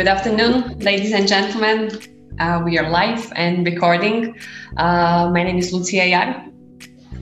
[0.00, 1.90] Good afternoon, ladies and gentlemen.
[2.38, 4.34] Uh, we are live and recording.
[4.78, 6.42] Uh, my name is Lucia Yar.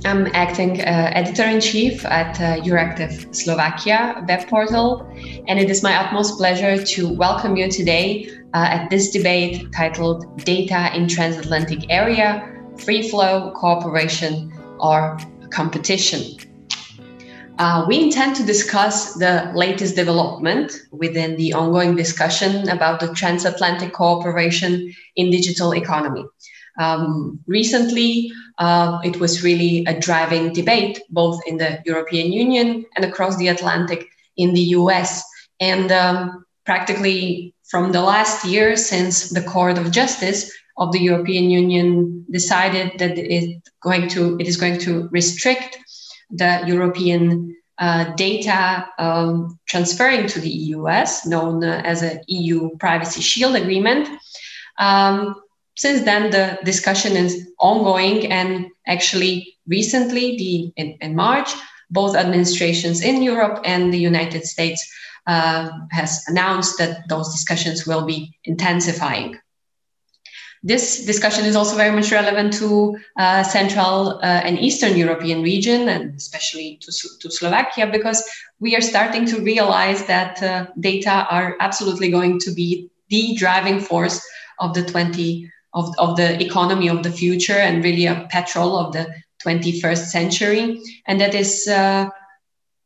[0.04, 5.04] I'm acting uh, editor in chief at uh, Slovakia web portal,
[5.48, 10.44] and it is my utmost pleasure to welcome you today uh, at this debate titled
[10.44, 12.48] Data in Transatlantic Area
[12.84, 15.18] Free Flow, Cooperation, or
[15.50, 16.47] Competition.
[17.58, 23.92] Uh, we intend to discuss the latest development within the ongoing discussion about the transatlantic
[23.92, 26.24] cooperation in digital economy.
[26.78, 33.04] Um, recently, uh, it was really a driving debate both in the European Union and
[33.04, 34.06] across the Atlantic
[34.36, 35.24] in the US.
[35.58, 41.50] And um, practically from the last year, since the Court of Justice of the European
[41.50, 45.76] Union decided that it, going to, it is going to restrict
[46.30, 53.20] the European uh, data um, transferring to the EUS, known uh, as a EU Privacy
[53.20, 54.08] Shield Agreement.
[54.78, 55.36] Um,
[55.76, 61.52] since then, the discussion is ongoing, and actually, recently, the in, in March,
[61.90, 64.84] both administrations in Europe and the United States
[65.28, 69.38] uh, has announced that those discussions will be intensifying.
[70.62, 75.88] This discussion is also very much relevant to uh, Central uh, and Eastern European region,
[75.88, 78.24] and especially to, to Slovakia, because
[78.58, 83.78] we are starting to realize that uh, data are absolutely going to be the driving
[83.78, 84.20] force
[84.58, 88.92] of the 20 of, of the economy of the future and really a petrol of
[88.92, 89.06] the
[89.44, 92.08] 21st century, and that is uh,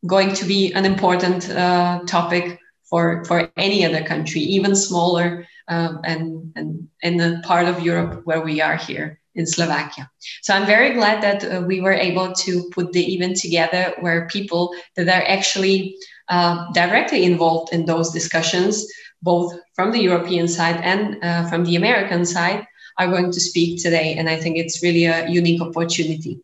[0.06, 6.00] going to be an important uh, topic for for any other country, even smaller um,
[6.04, 10.10] and, and in the part of Europe where we are here in Slovakia.
[10.42, 14.26] So I'm very glad that uh, we were able to put the event together where
[14.28, 15.96] people that are actually
[16.28, 18.86] uh, directly involved in those discussions,
[19.22, 22.66] both from the European side and uh, from the American side,
[22.98, 24.14] are going to speak today.
[24.16, 26.40] And I think it's really a unique opportunity.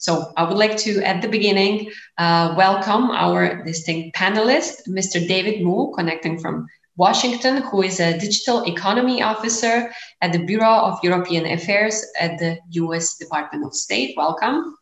[0.00, 5.26] So I would like to, at the beginning, uh, welcome our distinct panelist, Mr.
[5.26, 6.66] David Mu, connecting from
[6.96, 12.58] Washington, who is a digital economy officer at the Bureau of European Affairs at the
[12.82, 14.14] US Department of State.
[14.16, 14.76] Welcome.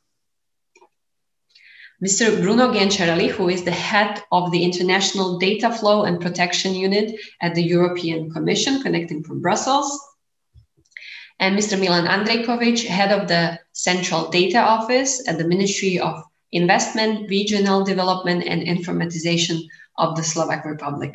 [2.02, 2.40] Mr.
[2.40, 7.54] Bruno Gencarelli, who is the head of the International Data Flow and Protection Unit at
[7.54, 10.00] the European Commission, connecting from Brussels.
[11.38, 11.78] And Mr.
[11.78, 16.22] Milan Andrejkovic, head of the Central Data Office at the Ministry of
[16.52, 19.60] Investment, Regional Development, and Informatization
[19.98, 21.14] of the Slovak Republic.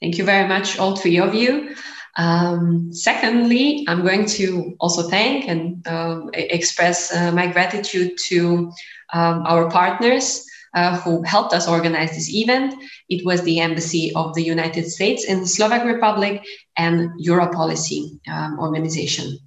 [0.00, 1.74] Thank you very much, all three of you.
[2.16, 8.72] Um, secondly, I'm going to also thank and uh, express uh, my gratitude to
[9.12, 12.74] um, our partners uh, who helped us organize this event.
[13.08, 16.42] It was the Embassy of the United States in the Slovak Republic
[16.76, 19.38] and Europolicy um, organization.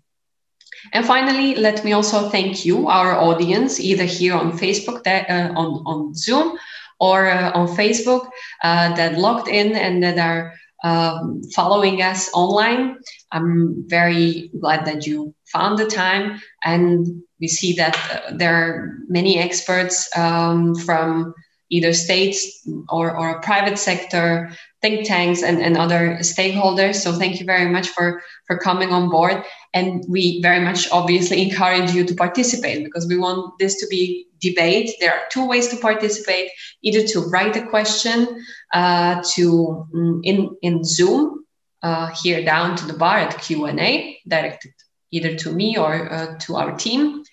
[0.93, 5.53] And finally, let me also thank you, our audience, either here on Facebook, that, uh,
[5.53, 6.57] on, on Zoom,
[6.99, 8.29] or uh, on Facebook
[8.63, 12.97] uh, that logged in and that are um, following us online.
[13.31, 16.41] I'm very glad that you found the time.
[16.63, 21.33] And we see that uh, there are many experts um, from
[21.69, 26.95] either states or, or private sector, think tanks, and, and other stakeholders.
[26.95, 29.43] So thank you very much for, for coming on board.
[29.73, 34.27] And we very much obviously encourage you to participate because we want this to be
[34.41, 34.91] debate.
[34.99, 36.49] There are two ways to participate:
[36.81, 38.43] either to write a question
[38.73, 41.45] uh, to mm, in in Zoom
[41.83, 44.73] uh, here down to the bar at Q and A, directed
[45.11, 47.23] either to me or uh, to our team,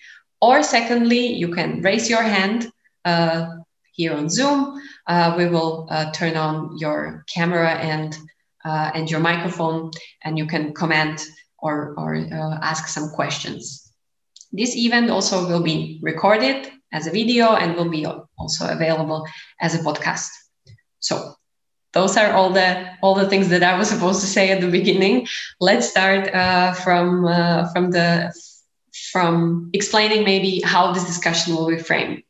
[0.41, 2.71] or secondly, you can raise your hand
[3.05, 3.47] uh,
[3.93, 4.81] here on Zoom.
[5.07, 8.17] Uh, we will uh, turn on your camera and
[8.93, 9.89] and your microphone,
[10.25, 11.25] and you can comment
[11.59, 12.15] or or
[12.61, 13.91] ask some questions.
[14.51, 19.27] This event also will be recorded as a video and will be also available
[19.61, 20.29] as a podcast.
[20.99, 21.35] So
[21.93, 24.69] those are all the all the things that I was supposed to say at the
[24.71, 25.27] beginning.
[25.59, 28.33] Let's start uh, from uh, from the
[29.11, 32.23] from explaining maybe how this discussion will be framed.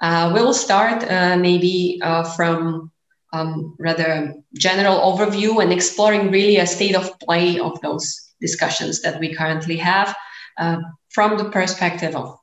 [0.00, 2.90] Uh, we'll start uh, maybe uh, from
[3.32, 9.20] um, rather general overview and exploring really a state of play of those discussions that
[9.20, 10.14] we currently have
[10.58, 10.78] uh,
[11.10, 12.38] from the perspective of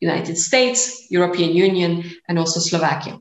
[0.00, 3.18] United States, European Union, and also Slovakia.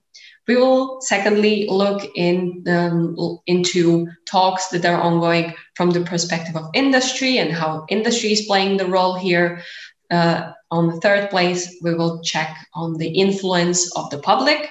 [0.48, 3.18] We will secondly look in, um,
[3.48, 8.78] into talks that are ongoing from the perspective of industry and how industry is playing
[8.78, 9.62] the role here.
[10.10, 14.70] Uh, on the third place, we will check on the influence of the public.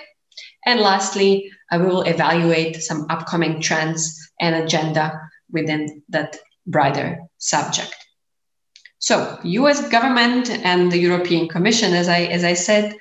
[0.65, 5.21] And lastly, uh, we will evaluate some upcoming trends and agenda
[5.51, 7.95] within that brighter subject.
[8.99, 9.89] So, U.S.
[9.89, 12.97] government and the European Commission, as I as I said,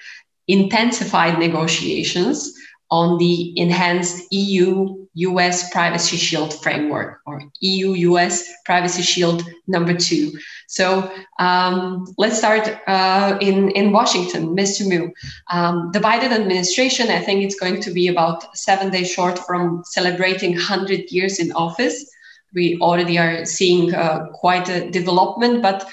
[0.48, 2.54] intensified negotiations
[2.92, 10.34] on the enhanced EU US Privacy Shield framework or EU US Privacy Shield number two.
[10.68, 14.88] So um, let's start uh, in, in Washington, Mr.
[14.88, 15.12] Mu.
[15.50, 19.84] Um, the Biden administration, I think it's going to be about seven days short from
[19.86, 22.12] celebrating 100 years in office.
[22.56, 25.86] We already are seeing uh, quite a development, but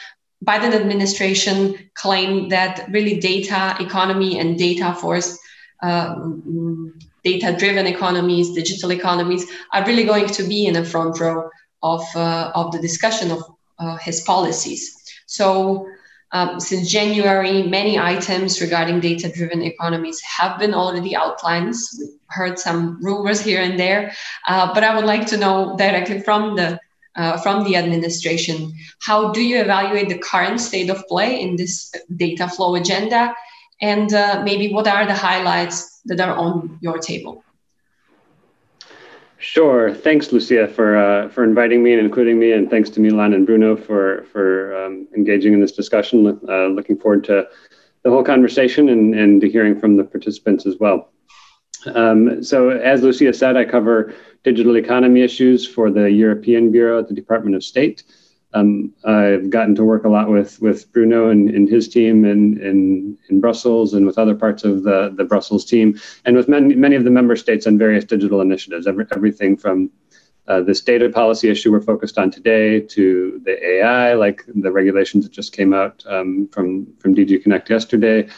[0.44, 5.38] Biden administration claimed that really data economy and data force
[5.82, 6.14] uh,
[7.25, 11.50] data driven economies, digital economies are really going to be in the front row
[11.82, 13.43] of, uh, of the discussion of
[13.79, 14.97] uh, his policies.
[15.26, 15.88] So,
[16.32, 21.75] um, since January, many items regarding data driven economies have been already outlined.
[22.32, 24.12] Heard some rumors here and there,
[24.49, 26.81] uh, but I would like to know directly from the
[27.14, 28.73] uh, from the administration.
[29.02, 33.34] How do you evaluate the current state of play in this data flow agenda?
[33.81, 37.44] And uh, maybe what are the highlights that are on your table?
[39.38, 39.93] Sure.
[39.93, 43.44] Thanks, Lucia, for uh, for inviting me and including me, and thanks to Milan and
[43.44, 46.40] Bruno for for um, engaging in this discussion.
[46.49, 47.49] Uh, looking forward to
[48.05, 51.12] the whole conversation and, and to hearing from the participants as well.
[51.87, 54.14] Um, so, as Lucia said, I cover
[54.44, 58.05] digital economy issues for the European Bureau at the Department of State.
[58.55, 62.61] Um, I've gotten to work a lot with with Bruno and, and his team in,
[62.61, 66.75] in, in Brussels and with other parts of the, the Brussels team and with many,
[66.75, 69.90] many of the member states on various digital initiatives, every, everything from
[70.49, 75.25] uh, this data policy issue we're focused on today to the AI, like the regulations
[75.25, 78.28] that just came out um, from, from DG Connect yesterday,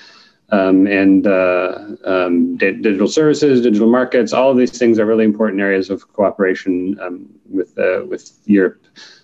[0.54, 5.60] um, and uh, um, digital services, digital markets, all of these things are really important
[5.60, 8.80] areas of cooperation um, with, uh, with Europe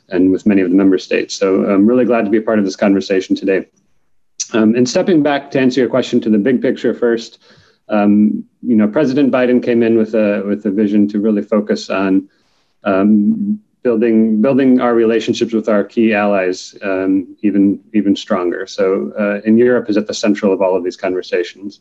[0.08, 1.34] and with many of the member states.
[1.34, 3.66] So I'm really glad to be a part of this conversation today.
[4.52, 7.38] Um, and stepping back to answer your question to the big picture first,
[7.88, 11.90] um, you know, President Biden came in with a with a vision to really focus
[11.90, 12.28] on
[12.82, 18.66] um, building building our relationships with our key allies um, even even stronger.
[18.66, 21.80] So, uh, in Europe is at the central of all of these conversations.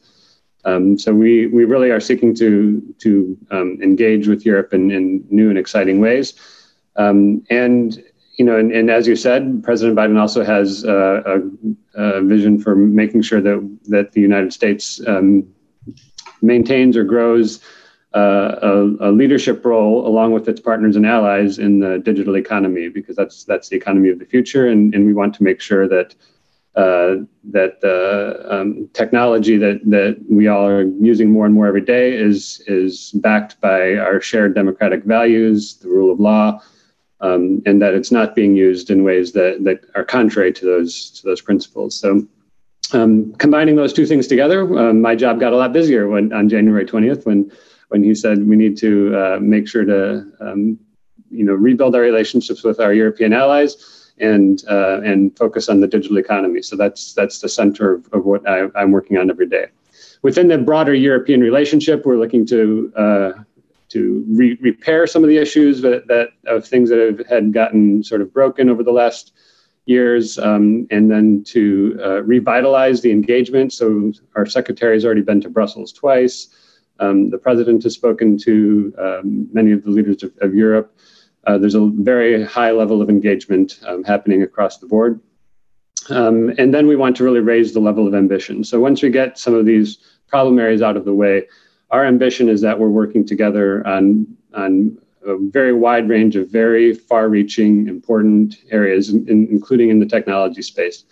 [0.66, 5.25] Um, so we we really are seeking to to um, engage with Europe in, in
[5.30, 6.34] new and exciting ways.
[6.96, 8.04] Um, and
[8.38, 12.57] you know, and, and, as you said, President Biden also has uh, a, a, vision
[12.57, 15.45] for making sure that that the United States um,
[16.42, 17.60] maintains or grows
[18.15, 22.89] uh, a, a, leadership role along with its partners and allies in the digital economy,
[22.89, 25.88] because that's that's the economy of the future, and, and we want to make sure
[25.88, 26.15] that
[26.75, 31.85] uh, that the um, technology that that we all are using more and more every
[31.85, 36.59] day is is backed by our shared democratic values, the rule of law
[37.21, 41.09] um, and that it's not being used in ways that, that are contrary to those
[41.11, 42.00] to those principles.
[42.00, 42.25] So,
[42.94, 46.50] um, combining those two things together, um, my job got a lot busier when on
[46.50, 47.51] January 20th when
[47.89, 50.80] when he said we need to uh, make sure to um,
[51.30, 55.88] you know rebuild our relationships with our European allies and uh, and focus on the
[55.88, 56.62] digital economy.
[56.62, 59.68] So that's that's the center of, of what I, am working on every day.
[60.21, 63.31] Within the broader European relationship, we're looking to uh,
[63.90, 68.04] to re- repair some of the issues that, that of things that have had gotten
[68.04, 69.33] sort of broken over the last
[69.85, 73.73] years, um, and then to uh, revitalize the engagement.
[73.73, 76.49] So our secretary has already been to Brussels twice.
[76.99, 80.97] Um, the president has spoken to um, many of the leaders of, of Europe.
[81.47, 85.19] Uh, there's a very high level of engagement um, happening across the board.
[86.09, 88.63] Um, and then we want to really raise the level of ambition.
[88.63, 91.47] So once we get some of these problem areas out of the way,
[91.91, 96.94] our ambition is that we're working together on on a very wide range of very
[96.94, 101.03] far-reaching, important areas, in, including in the technology space.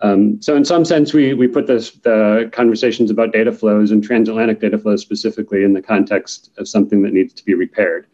[0.00, 4.02] Um, so, in some sense, we we put this, the conversations about data flows and
[4.02, 8.06] transatlantic data flows specifically in the context of something that needs to be repaired.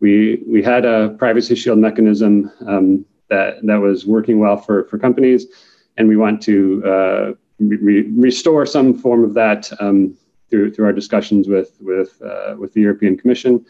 [0.00, 4.98] We we had a privacy shield mechanism um, that that was working well for for
[4.98, 5.46] companies,
[5.96, 9.70] and we want to uh, re- restore some form of that.
[9.80, 10.16] Um,
[10.48, 13.64] through through our discussions with with uh, with the European Commission,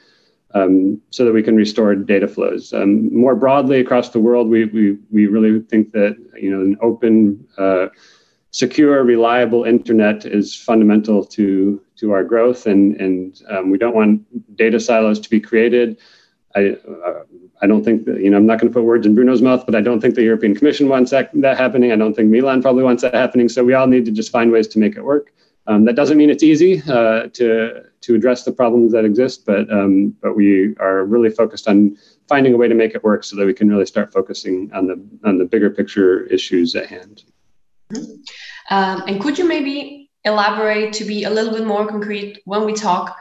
[0.56, 2.72] um, so that we can restore data flows.
[2.72, 6.76] Um, more broadly across the world, we we we really think that you know an
[6.80, 7.86] open, uh,
[8.50, 14.12] secure, reliable internet is fundamental to to our growth, and and um, we don't want
[14.56, 15.98] data silos to be created.
[16.54, 17.22] I, uh,
[17.62, 19.64] I don't think that, you know, I'm not going to put words in Bruno's mouth,
[19.66, 21.92] but I don't think the European Commission wants that, that happening.
[21.92, 23.48] I don't think Milan probably wants that happening.
[23.48, 25.32] So we all need to just find ways to make it work.
[25.68, 29.70] Um, that doesn't mean it's easy uh, to to address the problems that exist, but
[29.72, 31.96] um, but we are really focused on
[32.28, 34.86] finding a way to make it work so that we can really start focusing on
[34.86, 37.24] the on the bigger picture issues at hand.
[37.92, 38.74] Mm-hmm.
[38.74, 42.72] Um, and could you maybe elaborate to be a little bit more concrete when we
[42.72, 43.16] talk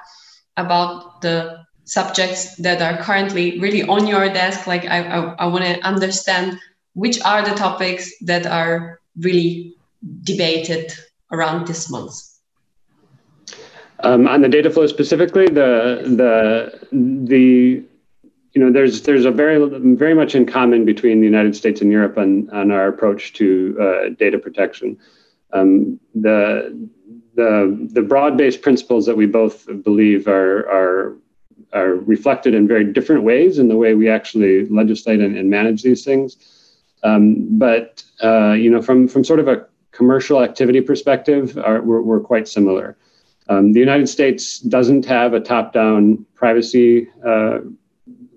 [0.58, 4.68] about the subjects that are currently really on your desk?
[4.68, 6.60] Like I, I, I want to understand
[6.94, 9.76] which are the topics that are really
[10.22, 10.94] debated
[11.32, 12.35] around this month.
[14.02, 17.84] Um, on the data flow specifically, the the the
[18.54, 19.58] you know there's there's a very
[19.96, 23.78] very much in common between the United States and Europe on on our approach to
[23.80, 24.98] uh, data protection.
[25.54, 26.90] Um, the
[27.36, 31.18] the the broad-based principles that we both believe are are
[31.74, 35.84] are reflected in very different ways in the way we actually legislate and, and manage
[35.84, 36.38] these things.
[37.04, 42.02] Um, but uh, you know, from from sort of a commercial activity perspective, are, we're,
[42.02, 42.98] we're quite similar.
[43.48, 47.60] Um, the United States doesn't have a top-down privacy uh,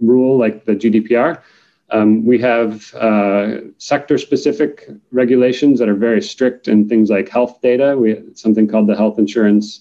[0.01, 1.43] rule like the GDPR.
[1.91, 7.97] Um, we have uh, sector-specific regulations that are very strict in things like health data.
[7.97, 9.81] We have something called the Health Insurance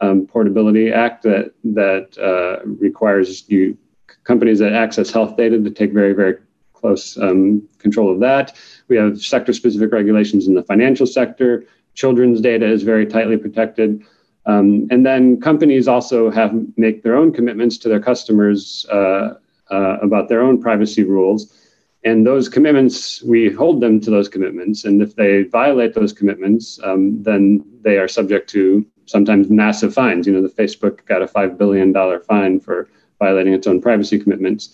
[0.00, 3.76] um, Portability Act that that uh, requires you
[4.22, 6.36] companies that access health data to take very very
[6.72, 8.56] close um, control of that.
[8.86, 11.64] We have sector-specific regulations in the financial sector.
[11.94, 14.04] Children's data is very tightly protected.
[14.48, 19.34] Um, and then companies also have make their own commitments to their customers uh,
[19.70, 21.54] uh, about their own privacy rules.
[22.02, 24.86] And those commitments, we hold them to those commitments.
[24.86, 30.26] And if they violate those commitments, um, then they are subject to sometimes massive fines.
[30.26, 32.88] You know, the Facebook got a $5 billion fine for
[33.18, 34.70] violating its own privacy commitments.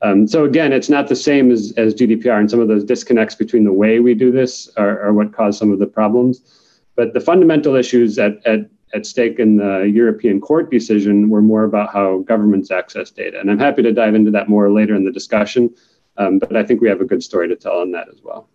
[0.00, 3.36] Um, so again, it's not the same as, as GDPR, and some of those disconnects
[3.36, 6.40] between the way we do this are, are what cause some of the problems.
[6.96, 11.64] But the fundamental issues at, at at stake in the European court decision were more
[11.64, 13.40] about how governments access data.
[13.40, 15.74] And I'm happy to dive into that more later in the discussion,
[16.18, 18.48] um, but I think we have a good story to tell on that as well.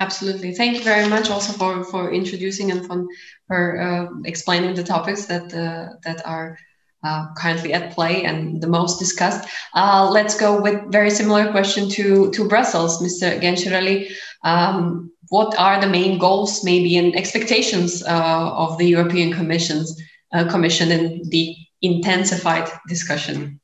[0.00, 0.52] Absolutely.
[0.52, 3.06] Thank you very much also for, for introducing and for,
[3.46, 6.58] for uh, explaining the topics that, uh, that are
[7.04, 9.48] uh, currently at play and the most discussed.
[9.74, 13.40] Uh, let's go with very similar question to, to Brussels, Mr.
[13.40, 14.10] Gencarelli.
[14.42, 20.00] Um, what are the main goals, maybe, and expectations uh, of the European Commission's
[20.32, 23.60] uh, Commission in the intensified discussion?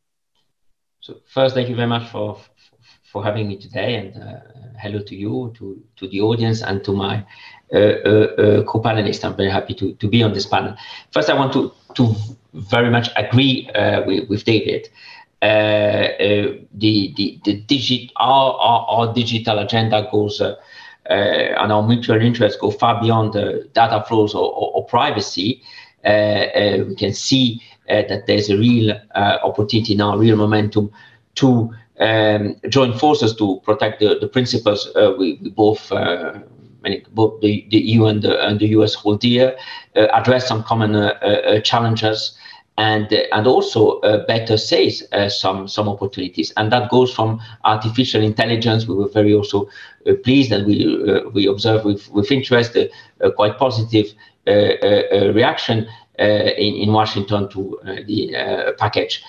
[1.01, 2.39] So first, thank you very much for
[3.03, 4.41] for having me today, and uh,
[4.79, 7.25] hello to you, to to the audience, and to my
[7.71, 9.25] co-panelists.
[9.25, 10.75] I'm very happy to to be on this panel.
[11.13, 12.15] First, I want to to
[12.53, 13.69] very much agree
[14.07, 14.89] with, with David.
[15.43, 20.55] Uh, uh, the the the digit our, our, our digital agenda goes uh,
[21.11, 23.33] and our mutual interests go far beyond
[23.75, 25.63] data flows or, or, or privacy.
[26.05, 30.91] we can see that there's a real opportunity now, real momentum
[31.35, 34.89] to um, join forces to protect the, the principles
[35.19, 35.91] we, we, both
[37.13, 39.57] both the, the EU and the, and the US hold dear,
[39.97, 42.37] uh, address some common uh, uh, challenges,
[42.81, 46.51] and and also uh, better says uh, some some opportunities.
[46.57, 48.89] And that goes from artificial intelligence.
[48.89, 49.69] We were very also
[50.07, 50.77] uh, pleased and we
[51.35, 54.07] we observe with with interest a quite positive
[54.47, 55.87] reaction
[56.19, 59.23] in, in Washington to the package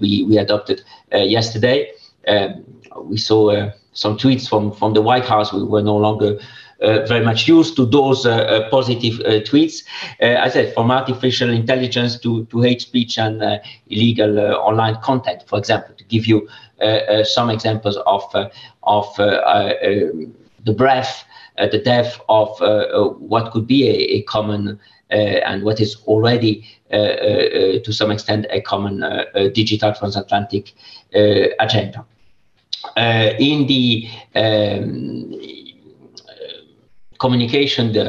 [0.00, 1.90] we we adopted yesterday.
[2.28, 2.64] Um,
[3.02, 5.52] we saw some tweets from from the White House.
[5.52, 6.44] We were no longer uh,
[6.82, 9.84] Uh, very much used to those uh, uh, positive uh, tweets.
[10.20, 13.40] Uh, I said from artificial intelligence to, to hate speech and
[13.86, 16.48] illegal online content, for example, to give you
[17.24, 18.24] some examples of,
[18.82, 20.34] of um,
[20.64, 21.24] the breadth,
[21.56, 22.48] the depth of
[23.20, 29.04] what could be a, a common and what is already to some extent a common
[29.52, 30.72] digital transatlantic
[31.60, 32.04] agenda.
[32.96, 35.32] Uh, in the um,
[37.22, 38.02] communication, the,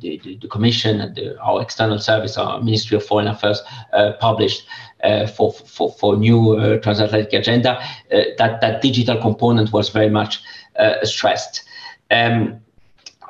[0.00, 3.60] the, the Commission and the, our external service, our Ministry of Foreign Affairs,
[3.92, 4.66] uh, published
[5.02, 10.08] uh, for, for, for new uh, transatlantic agenda, uh, that, that digital component was very
[10.08, 10.42] much
[10.78, 11.62] uh, stressed.
[12.10, 12.58] Um,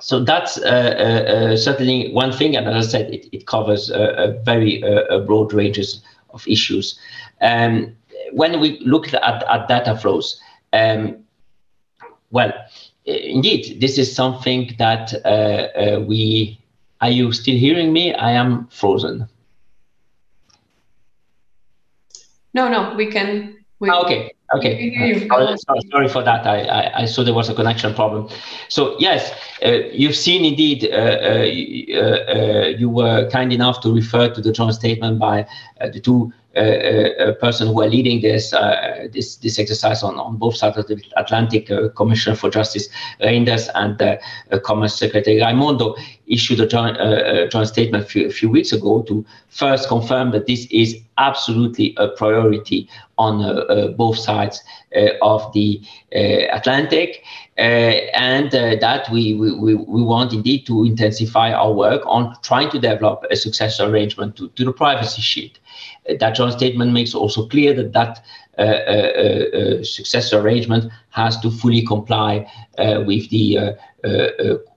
[0.01, 4.83] so that's uh, certainly one thing, and as I said, it, it covers a very
[5.27, 6.01] broad ranges
[6.31, 6.97] of issues.
[7.41, 7.97] Um,
[8.33, 10.41] when we look at, at data flows,
[10.73, 11.25] um,
[12.31, 12.53] well,
[13.05, 16.61] indeed, this is something that uh, uh, we.
[17.01, 18.15] Are you still hearing me?
[18.15, 19.29] I am frozen.
[22.55, 23.59] No, no, we can.
[23.81, 25.29] We, ah, okay, okay.
[25.29, 26.47] Uh, sorry, sorry, for that.
[26.47, 28.29] I, I, I, saw there was a connection problem.
[28.69, 29.33] So yes,
[29.63, 30.89] uh, you've seen indeed.
[30.91, 35.47] Uh, uh, you were kind enough to refer to the joint statement by
[35.93, 36.33] the two
[37.41, 38.51] person who are leading this
[39.13, 42.89] this this exercise on, on both sides of the Atlantic, Commissioner for Justice
[43.21, 44.21] Reynders and
[44.63, 45.97] Commerce Secretary Raimondo,
[46.27, 50.31] issued a joint, uh, joint statement a few, a few, weeks ago to first confirm
[50.31, 54.63] that this is absolutely a priority on uh, uh, both sides
[54.97, 55.81] uh, of the
[56.15, 56.19] uh,
[56.53, 57.23] Atlantic,
[57.59, 62.79] uh, and that we, we, we want indeed to intensify our work on trying to
[62.79, 65.59] develop a successful arrangement to, to the privacy shield.
[66.21, 68.23] That joint statement makes also clear that that
[68.59, 72.47] uh, uh, uh, successor arrangement has to fully comply
[73.07, 73.77] with the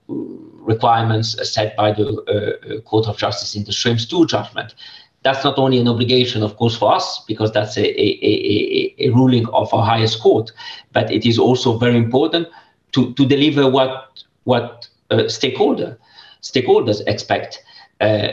[0.08, 4.76] requirements set by the uh, Court of Justice in the Schrems II judgment.
[5.24, 9.10] That's not only an obligation, of course, for us, because that's a, a, a, a
[9.10, 10.52] ruling of our highest court,
[10.94, 12.48] but it is also very important
[12.94, 15.98] to, to deliver what, what uh, stakeholder,
[16.42, 17.64] stakeholders expect.
[18.00, 18.30] Uh,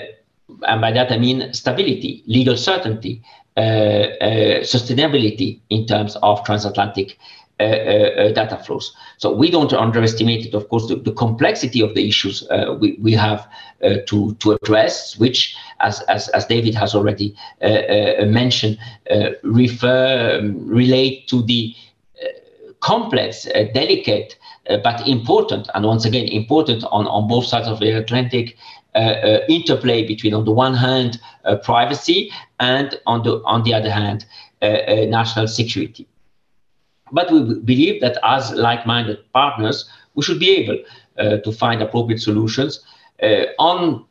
[0.62, 3.22] and by that I mean stability, legal certainty,
[3.56, 7.16] uh, uh, sustainability in terms of transatlantic
[7.60, 8.92] uh, uh, uh, data flows.
[9.18, 12.42] So we don't underestimate it, of course, the, the complexity of the issues
[12.80, 13.48] we, we have
[14.08, 17.36] to, to address, which, as, as, as David has already
[18.26, 18.76] mentioned,
[19.44, 21.76] refer, um, relate to the
[22.80, 24.36] complex, delicate,
[24.82, 28.83] but important, and once again, important on, on both sides of the Atlantic, uh, uh,
[29.48, 34.24] interplay between, on the one hand, uh, privacy, and on the on the other hand,
[34.62, 36.06] national security.
[37.12, 40.78] But we believe that as like-minded partners, we should be able
[41.18, 42.80] uh, to find appropriate solutions
[43.22, 44.04] uh, on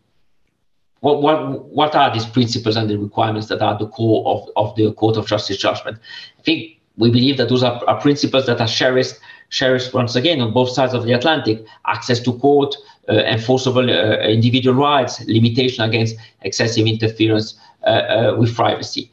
[1.01, 4.75] what, what, what are these principles and the requirements that are the core of, of
[4.77, 5.97] the Court of Justice judgment.
[6.39, 9.15] I think we believe that those are, are principles that are cherished,
[9.49, 14.17] cherished once again on both sides of the Atlantic, access to court, uh, enforceable uh,
[14.19, 17.55] individual rights, limitation against excessive interference
[17.85, 19.11] uh, uh with privacy.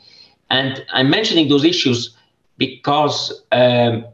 [0.51, 2.17] And I'm mentioning those issues
[2.57, 4.05] because um,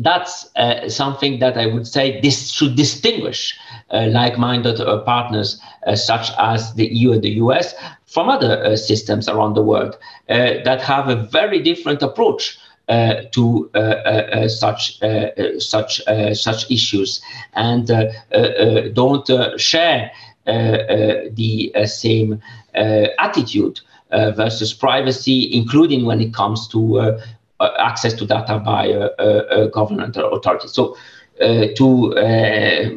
[0.00, 3.56] that's uh, something that I would say this should distinguish
[3.90, 7.74] uh, like-minded uh, partners uh, such as the EU and the US
[8.06, 9.98] from other uh, systems around the world
[10.30, 12.58] uh, that have a very different approach
[12.90, 14.98] Uh, to uh, uh, such
[15.60, 17.20] such such issues
[17.54, 17.86] and
[18.94, 20.10] don't share
[20.44, 22.42] the same
[22.74, 26.98] attitude versus privacy, including when it comes to
[27.60, 28.88] uh, access to data by
[29.72, 30.72] governmental authorities.
[30.72, 30.96] So
[31.40, 32.90] uh, to uh,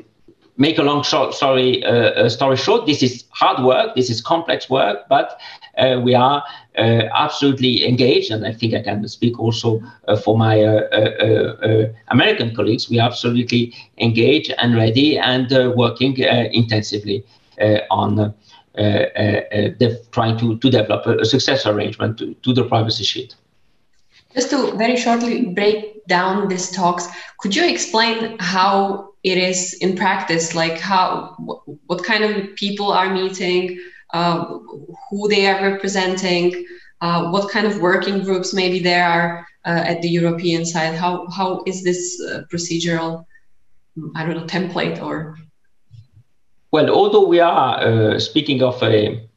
[0.57, 3.95] make a long short story uh, story short, this is hard work.
[3.95, 5.39] This is complex work, but
[5.77, 6.43] uh, we are
[6.77, 11.87] uh, absolutely engaged, and I think I can speak also uh, for my uh, uh,
[12.09, 12.89] American colleagues.
[12.89, 17.23] We are absolutely engaged and ready and working intensively
[17.89, 18.33] on.
[20.11, 23.35] trying to, to develop a, a successful arrangement to, to the privacy shield.
[24.33, 27.07] Just to very shortly break down these talks,
[27.39, 30.53] could you explain how it is in practice?
[30.53, 31.36] Like how,
[31.88, 33.79] what kind of people are meeting,
[34.13, 34.59] uh,
[35.09, 36.65] who they are representing,
[37.01, 40.95] uh, what kind of working groups maybe there are uh, at the European side?
[40.95, 43.25] How how is this uh, procedural,
[44.15, 45.38] I don't know, template or?
[46.71, 49.27] Well, although we are uh, speaking of a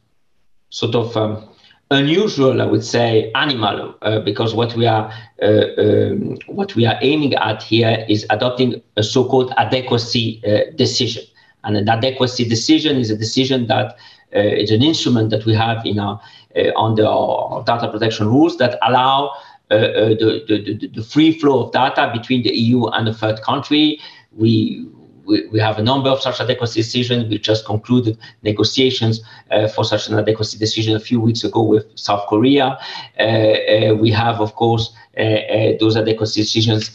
[0.70, 1.48] sort of um,
[1.90, 6.98] unusual, I would say, animal, uh, because what we are uh, um, what we are
[7.02, 11.22] aiming at here is adopting a so-called adequacy uh, decision.
[11.64, 13.96] And an adequacy decision is a decision that
[14.34, 16.20] uh, is an instrument that we have in our
[16.56, 19.30] uh, under our data protection rules that allow
[19.70, 24.00] uh, the, the, the free flow of data between the EU and a third country.
[24.32, 24.86] We
[25.26, 27.28] we, we have a number of such adequacy decisions.
[27.28, 31.84] We just concluded negotiations uh, for such an adequacy decision a few weeks ago with
[31.96, 32.78] South Korea.
[33.18, 36.90] Uh, uh, we have, of course, uh, those adequacy decisions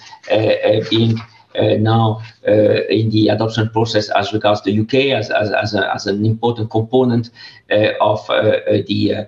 [0.89, 1.19] being
[1.55, 5.93] uh, now uh, in the adoption process as regards the UK as, as, as, a,
[5.93, 7.29] as an important component
[7.71, 9.27] uh, of the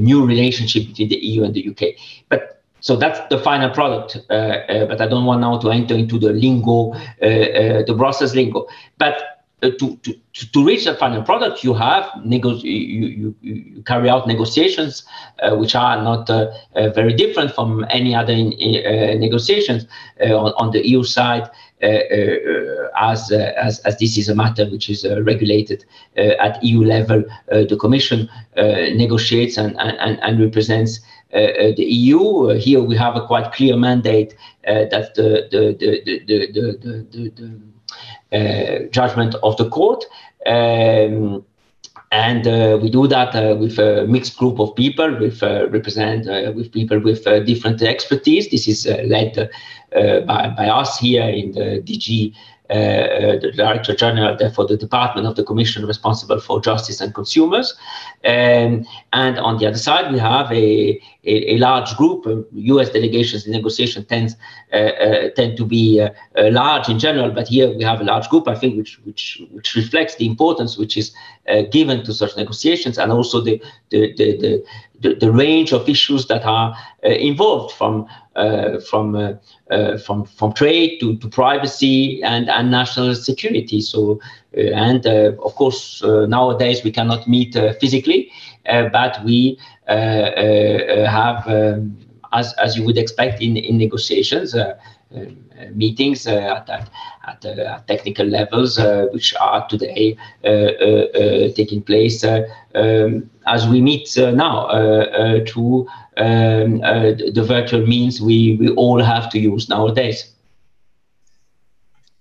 [0.00, 1.94] new relationship between the EU and the UK.
[2.28, 5.94] But so that's the final product, uh, uh, but I don't want now to enter
[5.94, 8.66] into the lingo, uh, uh the Brussels lingo.
[8.98, 9.22] But
[9.62, 10.16] uh, to, to,
[10.52, 15.04] to reach that final product, you have nego- you, you, you carry out negotiations,
[15.42, 16.26] uh, which are not
[16.94, 18.50] very different from any other in,
[19.20, 19.86] negotiations
[20.22, 21.50] on, on, the EU side.
[21.82, 25.84] as, as as this is a matter which is regulated
[26.16, 31.00] at EU level, the Commission negotiates and, and, and represents
[31.32, 32.50] the EU.
[32.50, 37.62] Uh, here we have a quite clear mandate that the, the, the, the, the, the,
[38.30, 40.04] the judgment of the court.
[40.46, 41.44] Um,
[42.12, 46.26] and uh, we do that uh, with a mixed group of people with uh, represent
[46.56, 49.48] with people with different expertise this is led
[50.26, 52.36] by, by us here in the dg uh,
[52.70, 57.74] the Director General therefore the Department of the Commission responsible for justice and consumers.
[58.24, 62.26] Um, and on the other side, we have a, a, a large group.
[62.52, 62.90] U.S.
[62.90, 64.36] delegations in negotiation tends
[64.72, 68.04] uh, uh, tend to be uh, uh, large in general, but here we have a
[68.04, 68.46] large group.
[68.46, 71.12] I think which which which reflects the importance which is
[71.48, 74.64] uh, given to such negotiations and also the the the, the
[75.00, 79.32] the, the range of issues that are uh, involved from uh, from uh,
[79.70, 83.80] uh from from trade to, to privacy and, and national security.
[83.80, 84.20] So
[84.56, 88.30] uh, and uh, of course nowadays we cannot meet physically,
[88.66, 91.96] but we have um,
[92.32, 94.54] as as you would expect in in negotiations.
[95.74, 96.90] Meetings at, at,
[97.26, 98.78] at, at, technical levels,
[99.12, 100.16] which are today
[101.56, 102.24] taking place
[102.74, 109.02] um, as we meet uh, now uh, through um, the virtual means we, we all
[109.02, 110.32] have to use nowadays.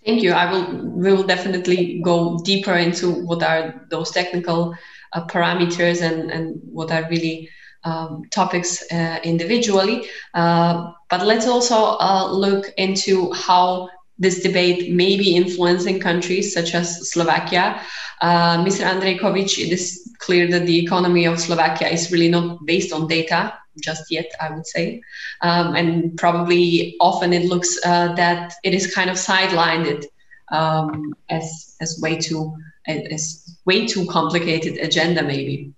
[0.06, 0.32] Thank you.
[0.32, 0.88] I will.
[0.88, 4.76] We will definitely go deeper into what are those technical
[5.14, 7.50] uh, parameters and and what are really
[7.84, 10.08] um, topics uh, individually.
[10.34, 11.98] Uh, but let's also
[12.32, 13.90] look into how
[14.20, 17.82] this debate may be influencing countries such as Slovakia.
[18.22, 18.84] Uh, Mr.
[18.84, 23.54] Andrejkovic, it is clear that the economy of Slovakia is really not based on data
[23.82, 25.02] just yet, I would say.
[25.42, 30.04] Um, and probably often it looks uh, that it is kind of sidelined
[30.52, 32.56] um, as, as way too
[32.88, 35.72] as way too complicated agenda maybe.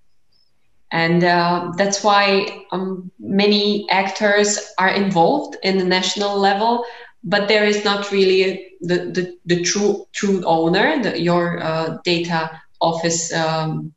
[0.91, 6.83] And uh, that's why um, many actors are involved in the national level
[7.23, 11.01] but there is not really the, the, the true true owner.
[11.01, 13.93] The, your uh, data office um,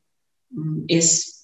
[0.89, 1.35] is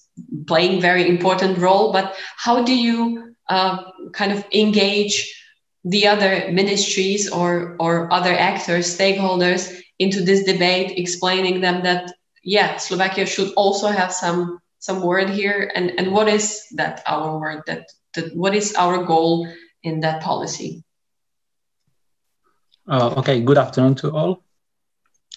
[0.47, 1.91] playing very important role.
[1.91, 5.37] But how do you uh, kind of engage
[5.83, 12.77] the other ministries or or other actors, stakeholders into this debate, explaining them that yeah,
[12.77, 17.61] Slovakia should also have some some word here, and and what is that our word
[17.67, 19.47] that, that what is our goal
[19.83, 20.83] in that policy?
[22.89, 24.43] Uh, okay, good afternoon to all.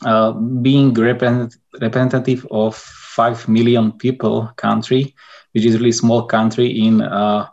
[0.04, 5.14] Uh, being represent representative of 5 million people country,
[5.52, 7.46] which is really small country in uh,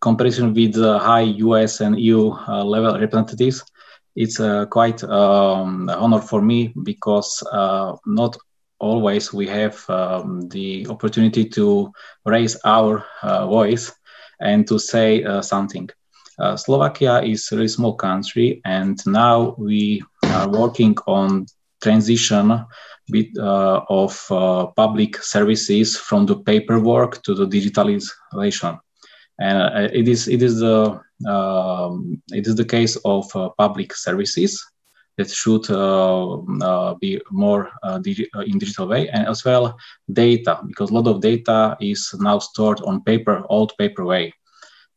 [0.00, 3.62] comparison with the high US and EU uh, level representatives,
[4.14, 8.36] it's uh, quite um, an honor for me because uh, not
[8.82, 11.92] always we have um, the opportunity to
[12.26, 13.04] raise our
[13.48, 13.92] voice
[14.40, 15.88] and to say something.
[16.38, 21.46] Uh, Slovakia is a really small country, and now we are working on
[21.82, 22.64] transition
[23.10, 28.78] bit, uh, of uh, public services from the paperwork to the digitalization.
[29.40, 33.94] And uh, it is it is the um, it is the case of uh, public
[33.94, 34.64] services
[35.16, 37.70] that should uh, be more
[38.04, 39.76] digi in digital way, and as well
[40.12, 44.32] data because a lot of data is now stored on paper, old paper way.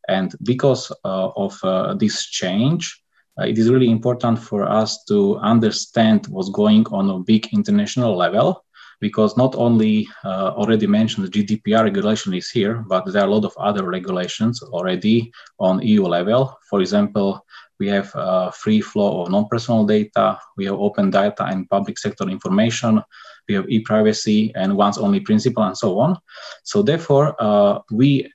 [0.08, 3.02] And because uh, of uh, this change,
[3.40, 8.16] uh, it is really important for us to understand what's going on a big international
[8.16, 8.65] level
[9.00, 13.32] because not only uh, already mentioned the GDPR regulation is here, but there are a
[13.32, 16.58] lot of other regulations already on EU level.
[16.70, 17.46] For example,
[17.80, 22.30] we have uh, free flow of non-personal data, we have open data and public sector
[22.30, 23.02] information,
[23.48, 26.18] we have e-privacy and once only principle and so on.
[26.64, 28.32] So therefore, uh, we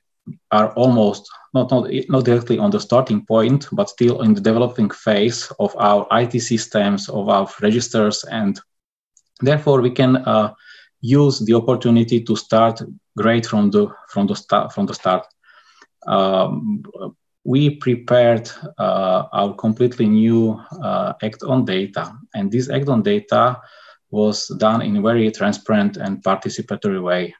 [0.51, 4.89] are almost not, not, not directly on the starting point, but still in the developing
[4.89, 8.59] phase of our IT systems, of our registers, and
[9.41, 10.53] therefore we can uh,
[11.01, 12.81] use the opportunity to start
[13.17, 15.25] great from the from the start from the start.
[16.07, 16.83] Um,
[17.43, 23.59] we prepared uh, our completely new uh, act on data, and this act on data
[24.11, 27.33] was done in a very transparent and participatory way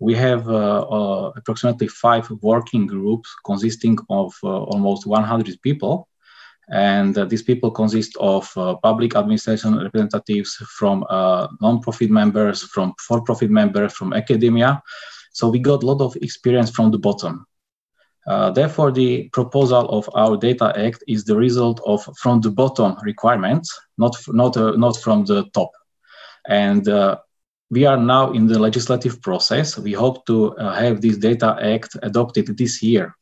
[0.00, 6.08] we have uh, uh, approximately five working groups consisting of uh, almost 100 people.
[6.70, 8.52] And these people consist of
[8.82, 11.04] public administration representatives from
[11.60, 14.82] non-profit members, from for-profit members, from academia.
[15.32, 17.46] So we got a lot of experience from the bottom.
[18.28, 22.94] Uh, therefore, the proposal of our Data Act is the result of from the bottom
[23.02, 25.70] requirements, not not uh, not from the top.
[26.46, 27.16] And uh,
[27.70, 29.78] we are now in the legislative process.
[29.78, 33.16] We hope to uh, have this Data Act adopted this year.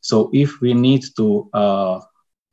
[0.00, 2.00] So if we need to uh,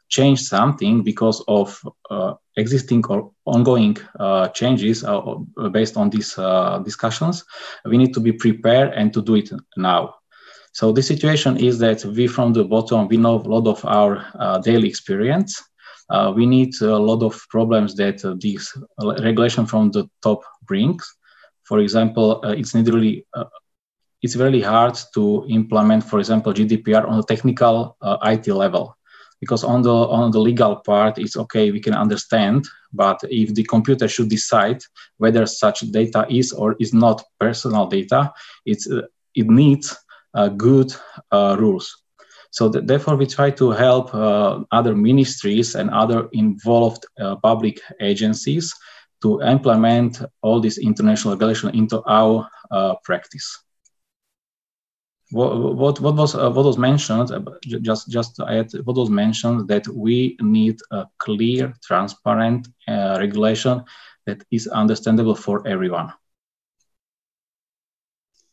[0.09, 5.21] change something because of uh, existing or ongoing uh, changes uh,
[5.71, 7.43] based on these uh, discussions,
[7.85, 10.15] we need to be prepared and to do it now.
[10.73, 14.25] So the situation is that we from the bottom, we know a lot of our
[14.39, 15.61] uh, daily experience.
[16.09, 18.77] Uh, we need a lot of problems that this
[19.23, 21.03] regulation from the top brings.
[21.63, 23.25] For example, it's not really
[24.21, 28.95] it's really hard to implement, for example, GDPR on a technical uh, IT level
[29.45, 32.59] because on the on the legal part it's okay we can understand
[32.93, 34.79] but if the computer should decide
[35.21, 38.31] whether such data is or is not personal data
[38.65, 39.01] it's uh,
[39.35, 39.95] it needs
[40.33, 40.93] uh, good
[41.31, 42.03] uh, rules.
[42.51, 47.81] So th- therefore we try to help uh, other ministries and other involved uh, public
[47.99, 48.73] agencies
[49.21, 53.64] to implement all this international regulation into our uh, practice
[55.31, 57.41] what, what, was uh, what was mentioned uh,
[57.81, 63.83] just just to add what was mentioned that we need a clear transparent uh, regulation
[64.25, 66.13] that is understandable for everyone.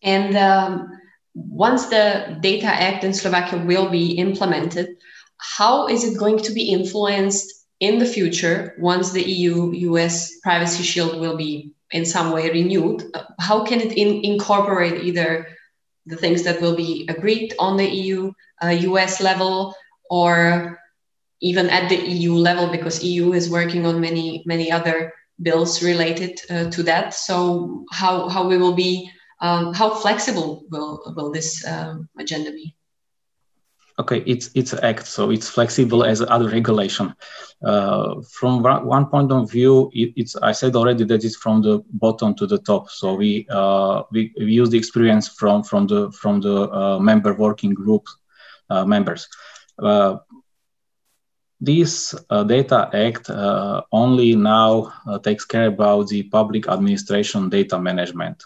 [0.03, 0.99] And um,
[1.35, 4.97] once the data act in slovakia will be implemented
[5.43, 10.85] how is it going to be influenced in the future once the eu us privacy
[10.85, 13.05] shield will be in some way renewed?
[13.41, 15.49] How can it in, incorporate either
[16.07, 19.75] the things that will be agreed on the EU, uh, US level,
[20.11, 20.79] or
[21.41, 26.41] even at the EU level, because EU is working on many many other bills related
[26.51, 27.15] uh, to that.
[27.15, 29.11] So how how we will be,
[29.41, 32.75] um, how flexible will will this um, agenda be?
[33.99, 37.15] Okay it's it's act so it's flexible as other regulation.
[37.65, 41.83] Uh, from one point of view it, it's i said already that it's from the
[41.93, 42.91] bottom to the top.
[42.91, 47.35] So we uh, we, we use the experience from from the from the uh, member
[47.35, 48.07] working group
[48.71, 49.29] uh, members.
[49.79, 50.19] Uh,
[51.61, 53.31] this uh, data act
[53.93, 58.43] only now takes care about the public administration data management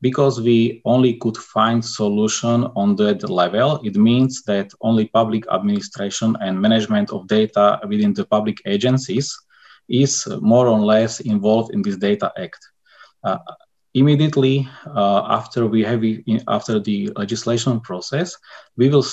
[0.00, 6.36] because we only could find solution on that level it means that only public administration
[6.40, 9.36] and management of data within the public agencies
[9.88, 12.58] is more or less involved in this data act.
[13.22, 13.38] Uh,
[13.94, 16.04] immediately uh, after we have
[16.48, 18.36] after the legislation process
[18.76, 19.04] we will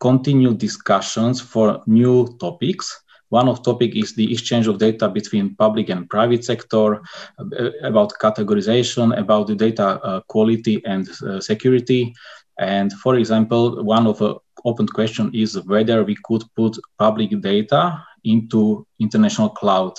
[0.00, 5.88] continue discussions for new topics one of topic is the exchange of data between public
[5.88, 7.00] and private sector,
[7.38, 12.14] uh, about categorization, about the data uh, quality and uh, security.
[12.58, 18.04] And for example, one of the open question is whether we could put public data
[18.24, 19.94] into international cloud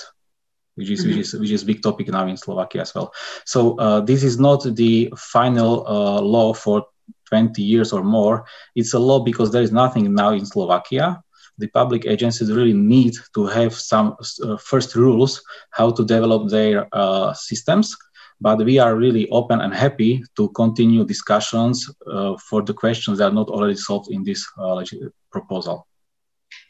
[0.76, 1.10] which is mm-hmm.
[1.10, 3.12] which is which is big topic now in Slovakia as well.
[3.44, 6.86] So uh, this is not the final uh, law for
[7.28, 8.44] 20 years or more.
[8.74, 11.23] It's a law because there is nothing now in Slovakia
[11.58, 16.88] the public agencies really need to have some uh, first rules how to develop their
[16.92, 17.96] uh, systems.
[18.40, 23.28] But we are really open and happy to continue discussions uh, for the questions that
[23.28, 24.84] are not already solved in this uh,
[25.30, 25.86] proposal.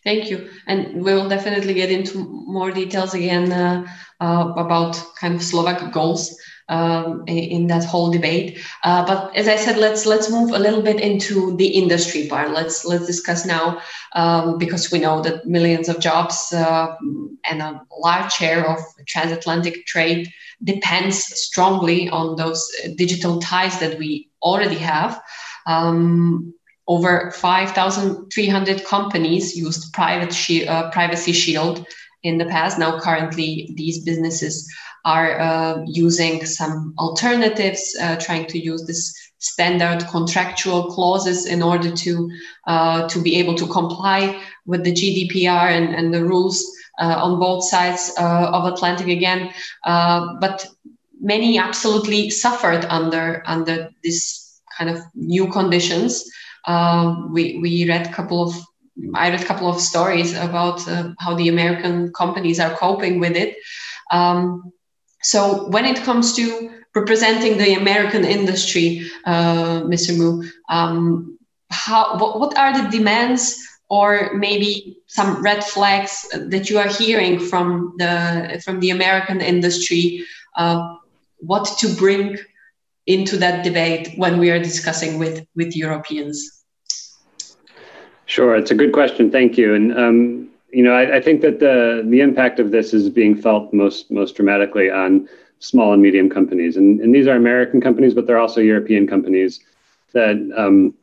[0.05, 0.51] Thank you.
[0.67, 3.87] And we'll definitely get into more details again uh,
[4.21, 6.37] uh, about kind of Slovak goals
[6.69, 8.59] um, in that whole debate.
[8.83, 12.51] Uh, but as I said, let's let's move a little bit into the industry part.
[12.51, 13.81] Let's let's discuss now
[14.15, 16.95] um, because we know that millions of jobs uh,
[17.51, 20.29] and a large share of transatlantic trade
[20.63, 25.21] depends strongly on those digital ties that we already have.
[25.67, 26.55] Um,
[26.87, 31.87] over 5,300 companies used private shi- uh, privacy shield
[32.23, 32.79] in the past.
[32.79, 34.71] Now, currently, these businesses
[35.05, 41.91] are uh, using some alternatives, uh, trying to use this standard contractual clauses in order
[41.91, 42.31] to
[42.67, 46.65] uh, to be able to comply with the GDPR and, and the rules
[46.99, 49.53] uh, on both sides uh, of Atlantic again.
[49.85, 50.67] Uh, but
[51.21, 56.25] many absolutely suffered under under this kind of new conditions.
[57.31, 58.55] we we read a couple of
[59.15, 60.81] I read a couple of stories about
[61.19, 63.57] how the American companies are coping with it.
[64.11, 64.73] Um,
[65.25, 70.17] so when it comes to representing the American industry, uh, Mr.
[70.17, 71.39] Mu, um,
[71.71, 77.41] how, what, what are the demands or maybe some red flags that you are hearing
[77.41, 80.25] from the from the American industry?
[80.57, 80.97] Uh,
[81.39, 82.39] what to bring
[83.07, 86.65] into that debate when we are discussing with with Europeans?
[88.27, 89.31] Sure, it's a good question.
[89.31, 89.75] Thank you.
[89.75, 93.37] And um, you know, I, I, think that the the impact of this is being
[93.37, 95.29] felt most most dramatically on
[95.61, 99.61] small and medium companies, and and these are American companies, but they're also European companies
[100.13, 100.95] that um,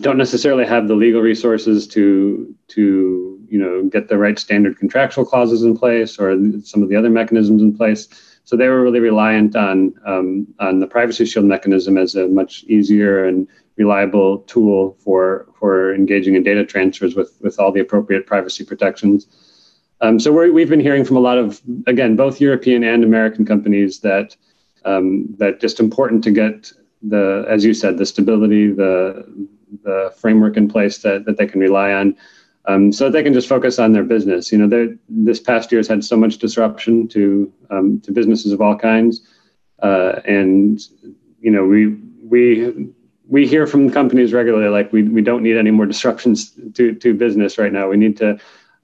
[0.00, 5.24] don't necessarily have the legal resources to to you know get the right standard contractual
[5.24, 8.08] clauses in place or some of the other mechanisms in place.
[8.44, 12.64] So they were really reliant on um, on the privacy shield mechanism as a much
[12.64, 18.26] easier and reliable tool for for engaging in data transfers with with all the appropriate
[18.26, 19.26] privacy protections.
[20.00, 23.44] Um, so we have been hearing from a lot of again both European and American
[23.46, 24.36] companies that
[24.84, 29.24] um, that just important to get the as you said the stability the
[29.82, 32.16] the framework in place that that they can rely on.
[32.68, 34.50] Um, so that they can just focus on their business.
[34.50, 38.60] You know, this past year has had so much disruption to um, to businesses of
[38.60, 39.20] all kinds,
[39.84, 40.80] uh, and
[41.40, 42.90] you know we we
[43.28, 47.14] we hear from companies regularly like we, we don't need any more disruptions to, to
[47.14, 47.88] business right now.
[47.88, 48.38] We need to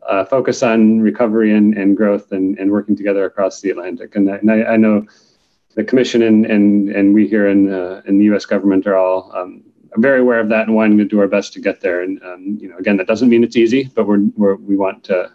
[0.09, 4.16] uh, focus on recovery and, and growth and, and working together across the Atlantic.
[4.16, 5.07] And I, and I, I know
[5.74, 8.44] the Commission and, and, and we here in, uh, in the U.S.
[8.44, 9.62] government are all um,
[9.96, 12.02] very aware of that and wanting to do our best to get there.
[12.02, 15.05] And um, you know, again, that doesn't mean it's easy, but we're, we're we want
[15.05, 15.31] to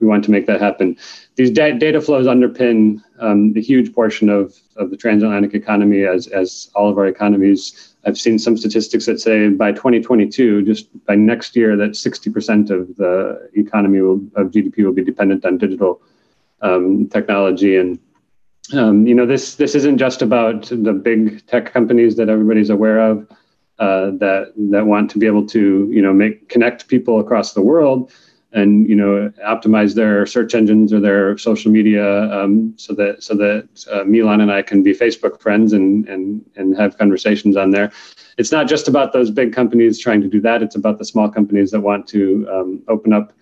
[0.00, 0.96] we want to make that happen.
[1.36, 6.28] These da- data flows underpin um, the huge portion of, of the transatlantic economy as,
[6.28, 11.14] as all of our economies I've seen some statistics that say by 2022, just by
[11.14, 16.00] next year, that 60% of the economy will, of GDP will be dependent on digital
[16.62, 17.76] um, technology.
[17.76, 17.98] And
[18.72, 22.98] um, you know, this this isn't just about the big tech companies that everybody's aware
[23.00, 23.26] of
[23.78, 27.62] uh, that that want to be able to you know make connect people across the
[27.62, 28.12] world
[28.52, 33.34] and you know optimize their search engines or their social media um, so that so
[33.34, 37.70] that uh, Milan and I can be Facebook friends and and and have conversations on
[37.70, 37.92] there.
[38.38, 40.62] It's not just about those big companies trying to do that.
[40.62, 43.32] It's about the small companies that want to um, open up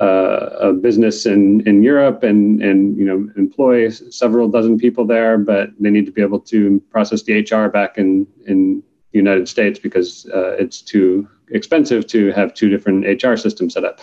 [0.00, 5.38] uh, a business in in Europe and and you know employ several dozen people there,
[5.38, 9.48] but they need to be able to process the HR back in in the United
[9.48, 14.00] States because uh, it's too expensive to have two different HR systems set up.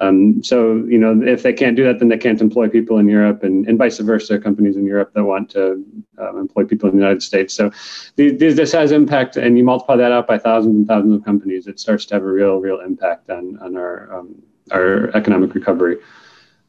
[0.00, 3.06] Um, so, you know, if they can't do that, then they can't employ people in
[3.06, 4.38] Europe, and, and vice versa.
[4.38, 5.84] Companies in Europe that want to
[6.18, 7.52] um, employ people in the United States.
[7.52, 7.70] So,
[8.16, 11.78] this has impact, and you multiply that out by thousands and thousands of companies, it
[11.78, 15.98] starts to have a real, real impact on on our um, our economic recovery.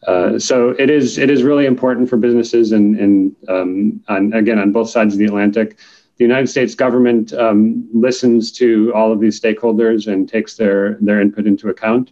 [0.07, 4.59] Uh, so it is it is really important for businesses, and and um, on, again
[4.59, 5.77] on both sides of the Atlantic.
[6.17, 11.21] The United States government um, listens to all of these stakeholders and takes their their
[11.21, 12.11] input into account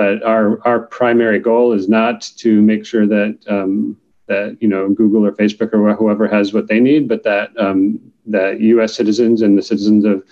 [0.00, 4.88] but our our primary goal is not to make sure that um, that you know
[4.88, 8.94] Google or Facebook or whoever has what they need, but that um, that U.S.
[8.94, 10.24] citizens and the citizens of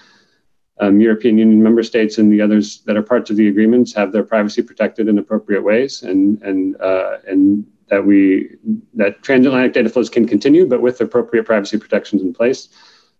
[0.80, 4.10] um, European Union member states and the others that are parts of the agreements have
[4.10, 8.56] their privacy protected in appropriate ways, and and uh, and that we
[8.94, 12.70] that transatlantic data flows can continue, but with appropriate privacy protections in place.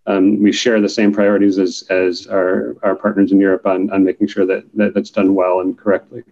[0.06, 4.02] Um, we share the same priorities as, as our, our partners in Europe on, on
[4.04, 6.22] making sure that, that that's done well and correctly.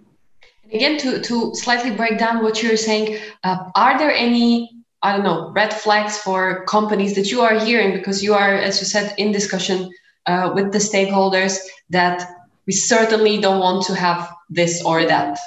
[0.72, 4.70] Again, to, to slightly break down what you're saying, uh, are there any,
[5.02, 8.80] I don't know, red flags for companies that you are hearing because you are, as
[8.80, 9.90] you said, in discussion
[10.26, 11.58] uh, with the stakeholders
[11.90, 12.28] that
[12.66, 15.38] we certainly don't want to have this or that?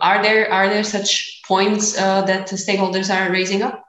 [0.00, 3.84] Are there are there such points uh, that the stakeholders are raising up?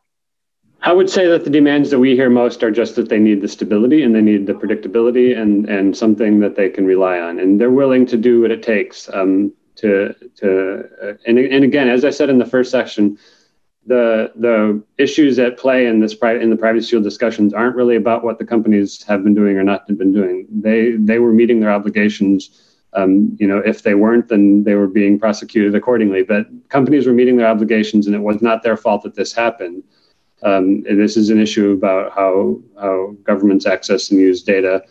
[0.81, 3.41] I would say that the demands that we hear most are just that they need
[3.41, 7.37] the stability and they need the predictability and, and something that they can rely on.
[7.37, 11.89] And they're willing to do what it takes um, to, to uh, and, and again,
[11.89, 13.17] as I said in the first section,
[13.85, 17.95] the, the issues at play in this pri- in the privacy shield discussions aren't really
[17.95, 20.47] about what the companies have been doing or not been doing.
[20.51, 24.87] They, they were meeting their obligations um, you know, if they weren't, then they were
[24.87, 26.23] being prosecuted accordingly.
[26.23, 29.83] But companies were meeting their obligations, and it was not their fault that this happened.
[30.41, 34.83] Um, this is an issue about how, how governments access and use data.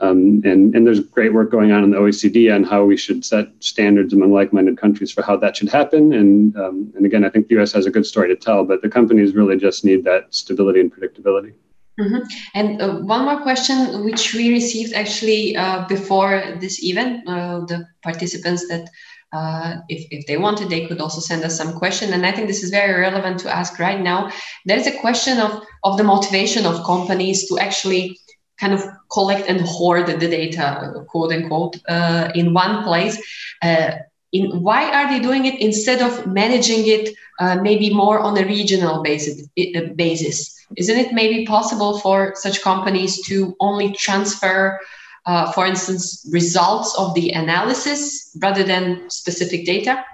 [0.00, 3.24] Um, and, and there's great work going on in the OECD on how we should
[3.24, 6.12] set standards among like-minded countries for how that should happen.
[6.12, 8.82] And, um, and again, I think the US has a good story to tell, but
[8.82, 11.54] the companies really just need that stability and predictability.
[12.00, 12.22] Mm-hmm.
[12.54, 17.86] And uh, one more question, which we received actually uh, before this event, uh, the
[18.02, 18.88] participants that
[19.32, 22.12] uh, if, if they wanted, they could also send us some question.
[22.12, 24.30] And I think this is very relevant to ask right now.
[24.64, 28.18] There is a question of, of the motivation of companies to actually
[28.58, 28.84] kind of
[29.14, 33.16] collect and hoard the data, quote unquote, uh, in one place.
[33.62, 33.92] Uh,
[34.32, 38.44] in, why are they doing it instead of managing it uh, maybe more on a
[38.44, 40.36] regional basis, uh, basis?
[40.76, 44.80] Isn't it maybe possible for such companies to only transfer
[45.26, 50.04] uh, for instance, results of the analysis rather than specific data?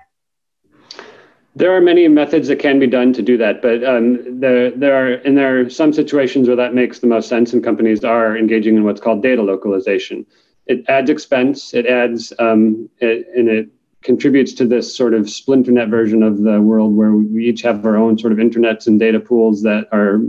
[1.56, 4.94] There are many methods that can be done to do that, but um, there, there
[4.94, 8.36] are and there are some situations where that makes the most sense, and companies are
[8.36, 10.24] engaging in what's called data localization.
[10.66, 13.68] It adds expense, it adds, um, it, and it
[14.02, 17.96] contributes to this sort of splinternet version of the world where we each have our
[17.96, 20.20] own sort of internets and data pools that are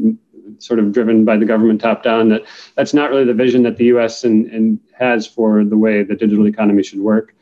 [0.58, 2.44] sort of driven by the government top down that
[2.76, 6.16] that's not really the vision that the us and, and has for the way the
[6.16, 7.34] digital economy should work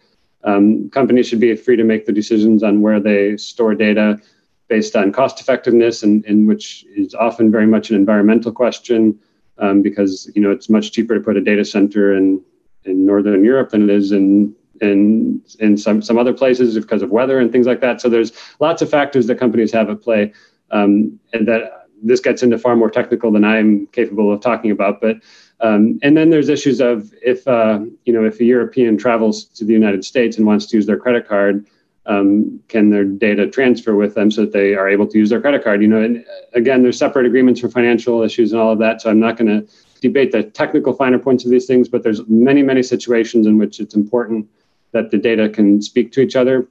[0.44, 4.20] um, companies should be free to make the decisions on where they store data
[4.68, 9.20] based on cost effectiveness and, and which is often very much an environmental question
[9.58, 12.42] um, because you know it's much cheaper to put a data center in
[12.86, 17.10] in northern Europe than it is in in in some some other places because of
[17.10, 18.00] weather and things like that.
[18.00, 20.34] So there's lots of factors that companies have at play,
[20.72, 25.02] um, and that this gets into far more technical than I'm capable of talking about.
[25.02, 25.18] But
[25.62, 29.66] um, and then there's issues of if uh, you know if a European travels to
[29.66, 31.66] the United States and wants to use their credit card.
[32.06, 35.42] Um, can their data transfer with them so that they are able to use their
[35.42, 35.84] credit card?
[35.84, 39.02] You know, and again, there's separate agreements for financial issues and all of that.
[39.02, 42.22] So I'm not going to debate the technical finer points of these things, but there's
[42.28, 44.50] many, many situations in which it's important
[44.92, 46.68] that the data can speak to each other.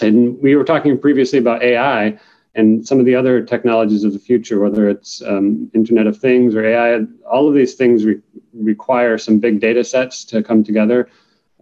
[0.00, 2.18] And we were talking previously about AI
[2.54, 6.54] and some of the other technologies of the future, whether it's um, Internet of Things
[6.54, 7.00] or AI,
[7.30, 8.20] all of these things re-
[8.52, 11.08] require some big data sets to come together.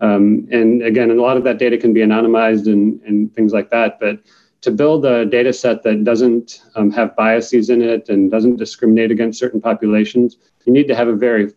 [0.01, 3.70] Um, and again, a lot of that data can be anonymized and, and things like
[3.70, 4.01] that.
[4.01, 4.20] But
[4.62, 9.11] to build a data set that doesn't um, have biases in it and doesn't discriminate
[9.11, 10.36] against certain populations,
[10.66, 11.53] you need to have a very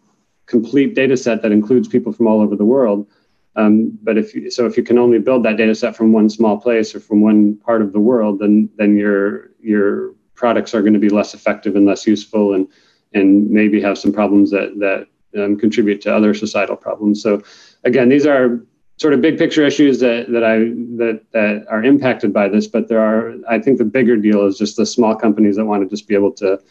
[0.46, 3.08] complete data set that includes people from all over the world.
[3.56, 6.30] Um, but if you, so, if you can only build that data set from one
[6.30, 10.82] small place or from one part of the world, then then your your products are
[10.82, 12.68] going to be less effective and less useful, and
[13.14, 15.08] and maybe have some problems that that
[15.42, 17.22] um, contribute to other societal problems.
[17.22, 17.42] So,
[17.86, 18.62] again, these are
[18.98, 20.58] sort of big picture issues that, that I
[20.98, 24.58] that that are impacted by this, but there are I think the bigger deal is
[24.58, 26.62] just the small companies that want to just be able to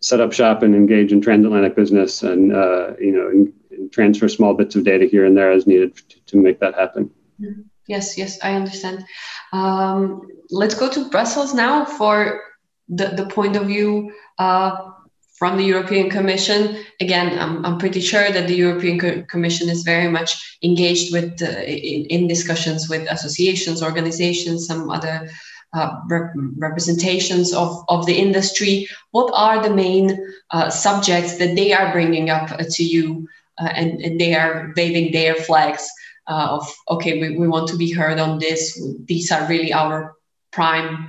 [0.00, 3.52] set up shop and engage in transatlantic business and uh, you know and,
[3.92, 7.10] transfer small bits of data here and there as needed to, to make that happen.
[7.40, 7.62] Mm-hmm.
[7.88, 9.04] Yes, yes, I understand.
[9.52, 12.40] Um, let's go to Brussels now for
[12.88, 14.92] the, the point of view uh,
[15.34, 16.84] from the European Commission.
[17.00, 21.42] Again, I'm, I'm pretty sure that the European Co- Commission is very much engaged with
[21.42, 25.28] uh, in, in, discussions with associations, organizations, some other
[25.74, 28.86] uh, rep- representations of, of the industry.
[29.10, 30.18] What are the main
[30.50, 33.28] uh, subjects that they are bringing up to you
[33.58, 35.88] and, and they are waving their flags
[36.28, 38.80] uh, of, okay, we, we want to be heard on this.
[39.04, 40.14] These are really our
[40.50, 41.08] prime,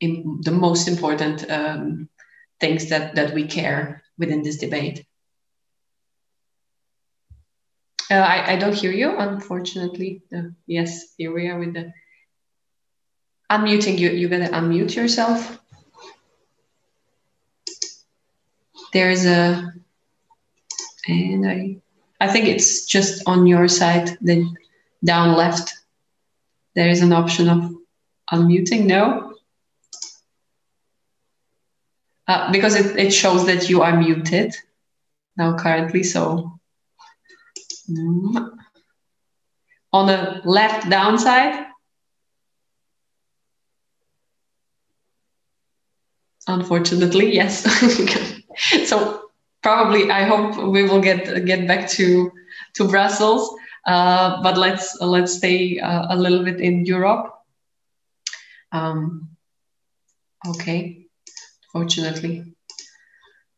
[0.00, 2.08] in the most important um,
[2.58, 5.04] things that, that we care within this debate.
[8.10, 10.22] Uh, I, I don't hear you, unfortunately.
[10.34, 11.92] Uh, yes, here we are with the
[13.50, 13.98] unmuting.
[13.98, 15.58] You, you gotta unmute yourself.
[18.92, 19.72] There's a,
[21.06, 21.76] and I,
[22.20, 24.56] I think it's just on your side, then
[25.04, 25.74] down left.
[26.74, 27.74] There is an option of
[28.32, 28.86] unmuting.
[28.86, 29.30] No?
[32.30, 34.54] uh, because it, it shows that you are muted
[35.36, 36.04] now currently.
[36.04, 36.60] So
[37.90, 38.50] mm,
[39.92, 41.66] on the left down side,
[46.46, 47.66] unfortunately, yes.
[48.88, 49.29] so
[49.62, 52.30] probably I hope we will get get back to
[52.74, 53.56] to Brussels.
[53.86, 57.34] Uh, but let's let's stay uh, a little bit in Europe.
[58.72, 59.30] Um,
[60.46, 61.00] okay
[61.72, 62.44] fortunately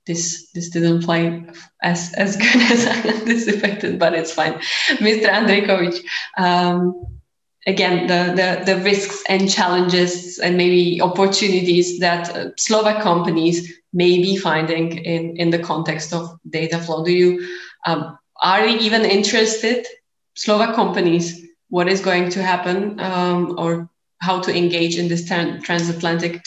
[0.06, 1.44] this this didn't play
[1.82, 4.54] as as good as I anticipated, but it's fine.
[4.98, 5.28] Mr.
[5.28, 6.04] Andrejkovic,
[6.36, 7.20] um,
[7.66, 14.18] again, the, the the risks and challenges and maybe opportunities that uh, Slovak companies may
[14.18, 17.04] be finding in in the context of data flow.
[17.04, 17.46] Do you
[17.86, 19.86] um, are they even interested,
[20.34, 23.88] Slovak companies, what is going to happen um, or
[24.20, 26.42] how to engage in this transatlantic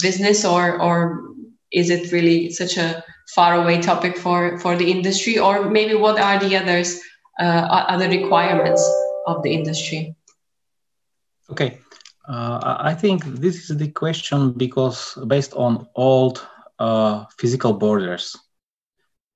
[0.00, 1.24] business or or
[1.72, 3.02] is it really such a
[3.34, 7.00] far away topic for for the industry or maybe what are the others
[7.40, 8.82] uh, other requirements
[9.26, 10.14] of the industry
[11.50, 11.78] okay
[12.28, 16.46] uh, i think this is the question because based on old
[16.78, 18.36] uh, physical borders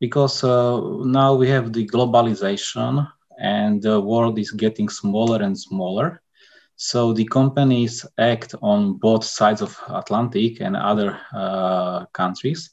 [0.01, 3.07] because uh, now we have the globalization
[3.39, 6.21] and the world is getting smaller and smaller
[6.77, 12.71] so the companies act on both sides of Atlantic and other uh, countries.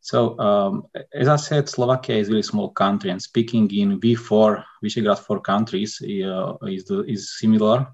[0.00, 4.62] So um, as I said, Slovakia is a really small country, and speaking in V4
[4.84, 7.88] Visegrad four countries uh, is the, is similar.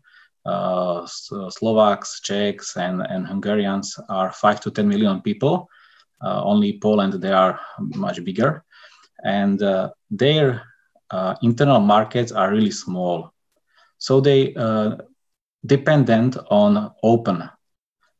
[0.44, 5.68] Uh, Slovaks, Czechs, and, and Hungarians are five to ten million people.
[6.24, 8.64] Uh, only Poland they are much bigger,
[9.24, 10.62] and uh, their
[11.10, 13.32] uh, internal markets are really small.
[13.98, 14.96] So they uh,
[15.64, 17.48] dependent on open,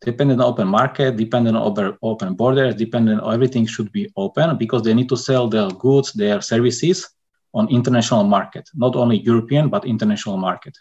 [0.05, 4.57] dependent on open market, dependent on open, open borders, dependent on everything should be open
[4.59, 7.09] because they need to sell their goods, their services
[7.55, 10.79] on international market, not only European but international market.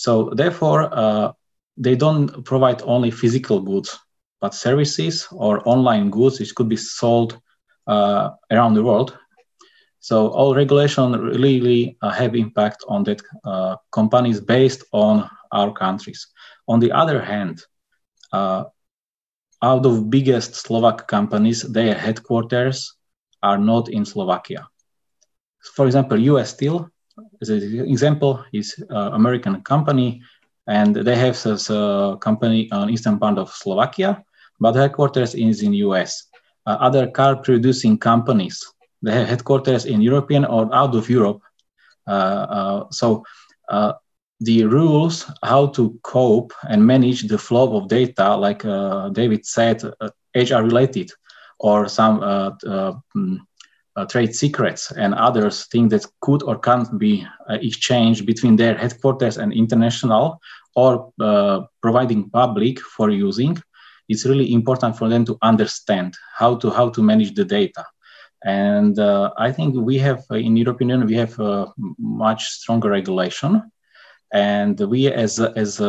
[0.00, 1.32] So therefore, uh,
[1.76, 3.98] they don't provide only physical goods,
[4.40, 7.38] but services or online goods which could be sold
[7.86, 9.18] uh, around the world.
[9.98, 16.28] So all regulation really uh, have impact on that uh, companies based on our countries.
[16.66, 17.60] On the other hand,
[18.32, 18.64] uh,
[19.60, 22.96] out of biggest Slovak companies, their headquarters
[23.42, 24.66] are not in Slovakia.
[25.76, 26.54] For example, U.S.
[26.56, 26.88] Steel,
[27.40, 30.22] as an example, is uh, American company,
[30.66, 34.22] and they have this uh, company on eastern part of Slovakia,
[34.60, 36.28] but headquarters is in U.S.
[36.66, 38.64] Uh, other car producing companies,
[39.02, 41.40] they have headquarters in European or out of Europe.
[42.06, 43.24] Uh, uh, so
[43.70, 43.92] uh,
[44.40, 48.62] the rules how to cope and manage the flow of data, like
[49.12, 49.82] David said,
[50.34, 51.10] HR related
[51.58, 53.38] or some mm,
[53.96, 58.76] uh, trade secrets and others things that could or can't be uh, exchanged between their
[58.76, 60.40] headquarters and international
[60.76, 63.60] or uh, providing public for using.
[64.08, 67.84] It's really important for them to understand how to how to manage the data.
[68.42, 71.66] And uh, i think we have uh, in european union we have a
[71.98, 73.70] much stronger regulation.
[74.32, 75.80] And we as as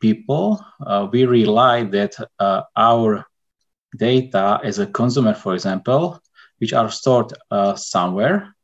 [0.00, 2.14] people uh, we rely that
[2.76, 3.24] our
[3.96, 6.20] data as a consumer for example
[6.58, 8.54] which are stored uh, somewhere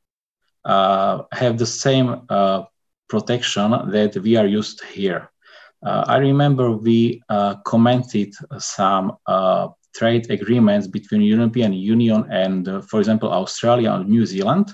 [0.64, 2.62] uh, have the same uh,
[3.08, 5.28] protection that we are used here.
[5.84, 7.20] I remember we
[7.64, 9.16] commented some
[9.94, 14.72] trade agreements between European Union and, uh, for example, Australia and New Zealand.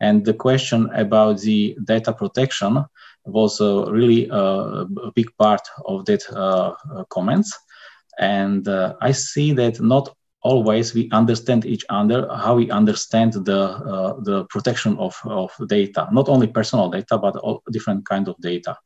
[0.00, 2.84] And the question about the data protection
[3.24, 6.22] was uh, really uh, a big part of that
[7.10, 7.56] comments.
[8.18, 8.66] And
[9.00, 14.44] I see that not always we understand each other how we understand the uh, the
[14.44, 16.08] protection of, of data.
[16.12, 18.76] Not only personal data but all different kind of data.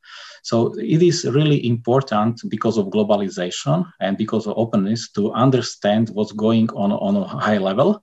[0.42, 6.32] So it is really important because of globalization and because of openness to understand what's
[6.32, 8.02] going on on a high level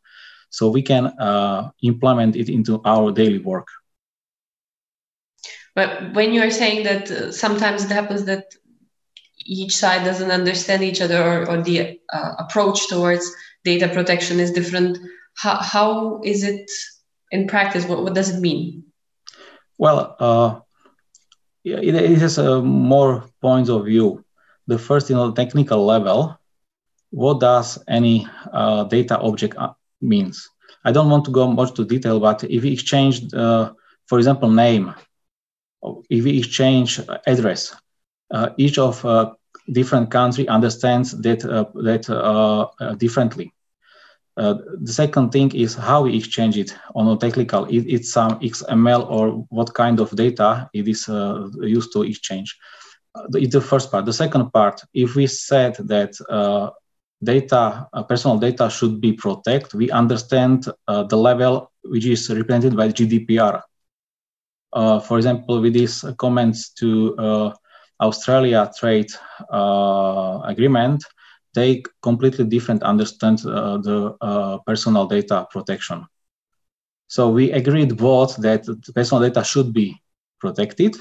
[0.49, 3.67] so we can uh, implement it into our daily work.
[5.75, 8.55] But when you are saying that uh, sometimes it happens that
[9.49, 13.33] each side doesn't understand each other or, or the uh, approach towards
[13.65, 14.97] data protection is different.
[15.35, 16.69] How, how is it
[17.31, 17.85] in practice?
[17.85, 18.83] What, what does it mean?
[19.77, 20.59] Well uh,
[21.63, 24.23] it, it has a more points of view.
[24.67, 26.37] The first you know technical level
[27.11, 30.47] what does any uh, data object uh, means?
[30.85, 33.71] I don't want to go much to detail but if we exchange uh,
[34.05, 34.93] for example name
[36.09, 37.75] if we exchange address
[38.31, 39.33] uh, each of uh,
[39.71, 43.53] different country understands that uh, that uh, uh, differently.
[44.87, 47.65] the second thing is how we exchange it on a technical.
[47.65, 51.09] It, it's some XML or what kind of data it is
[51.77, 52.49] used to exchange.
[53.43, 54.05] it's the first part.
[54.05, 56.11] The second part, if we said that
[57.23, 59.73] data, uh, personal data should be protected.
[59.73, 63.61] We understand uh, the level which is represented by GDPR.
[64.71, 67.53] Uh, for example, with these comments to
[67.99, 69.11] Australia trade
[69.51, 71.03] uh, agreement,
[71.53, 76.05] they completely different understand uh, the uh, personal data protection.
[77.07, 79.99] So we agreed both that personal data should be
[80.39, 80.95] protected,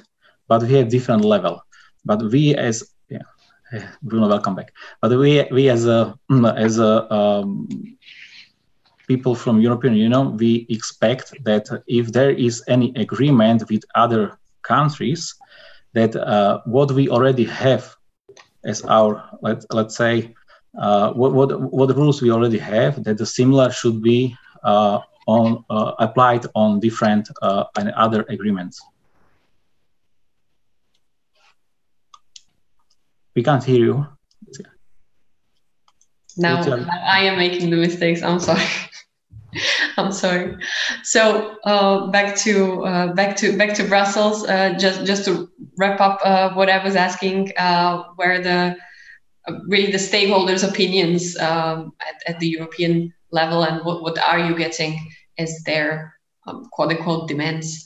[0.49, 1.61] but we have different level.
[2.05, 3.23] But we as yeah,
[4.03, 4.73] Bruno, welcome back.
[5.01, 6.19] But we we as a
[6.57, 7.69] as a um,
[9.07, 15.35] people from European Union, we expect that if there is any agreement with other countries,
[15.95, 17.95] that uh, what we already have
[18.65, 20.35] as our let, let's say
[20.79, 25.65] uh, what, what what rules we already have that the similar should be uh, on
[25.71, 28.81] uh, applied on different uh, and other agreements.
[33.35, 34.07] We can't hear you.
[36.37, 38.23] Now I am making the mistakes.
[38.23, 38.63] I'm sorry.
[39.97, 40.57] I'm sorry.
[41.03, 44.47] So uh, back to uh, back to back to Brussels.
[44.47, 48.77] Uh, just just to wrap up uh, what I was asking, uh, where the
[49.47, 54.39] uh, really the stakeholders' opinions um, at, at, the European level, and what, what are
[54.39, 56.15] you getting as their
[56.47, 57.85] um, quote unquote demands?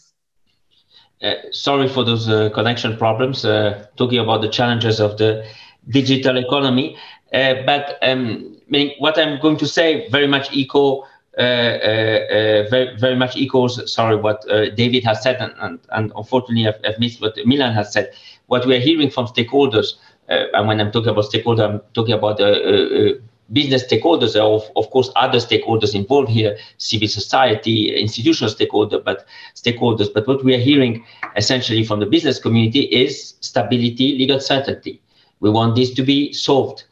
[1.52, 3.42] sorry for those connection problems.
[3.42, 5.46] talking about the challenges of the
[5.88, 6.96] digital economy,
[7.30, 8.56] but um,
[8.98, 11.06] what I'm going to say very much echo
[11.38, 14.44] Uh, uh, uh, very, very much echoes, sorry, what
[14.76, 18.12] David has said, and, and, and unfortunately I've, I've, missed what Milan has said.
[18.48, 19.94] What we are hearing from stakeholders,
[20.28, 22.38] and when I'm talking about stakeholders, I'm talking about
[23.50, 30.12] business stakeholders, of, of course other stakeholders involved here, civil society, institutional stakeholder, but stakeholders.
[30.12, 31.04] But what we are hearing
[31.36, 35.00] essentially from the business community is stability, legal certainty.
[35.40, 36.84] We want this to be solved.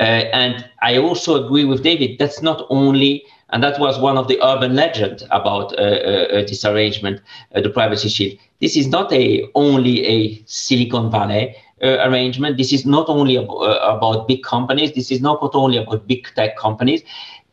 [0.00, 3.24] Uh, and I also agree with David, that's not only
[3.54, 7.20] and that was one of the urban legend about uh, uh, this arrangement,
[7.54, 8.36] uh, the privacy shield.
[8.60, 12.56] This is not a only a Silicon Valley uh, arrangement.
[12.58, 14.92] This is not only ab- uh, about big companies.
[14.94, 17.02] This is not only about big tech companies.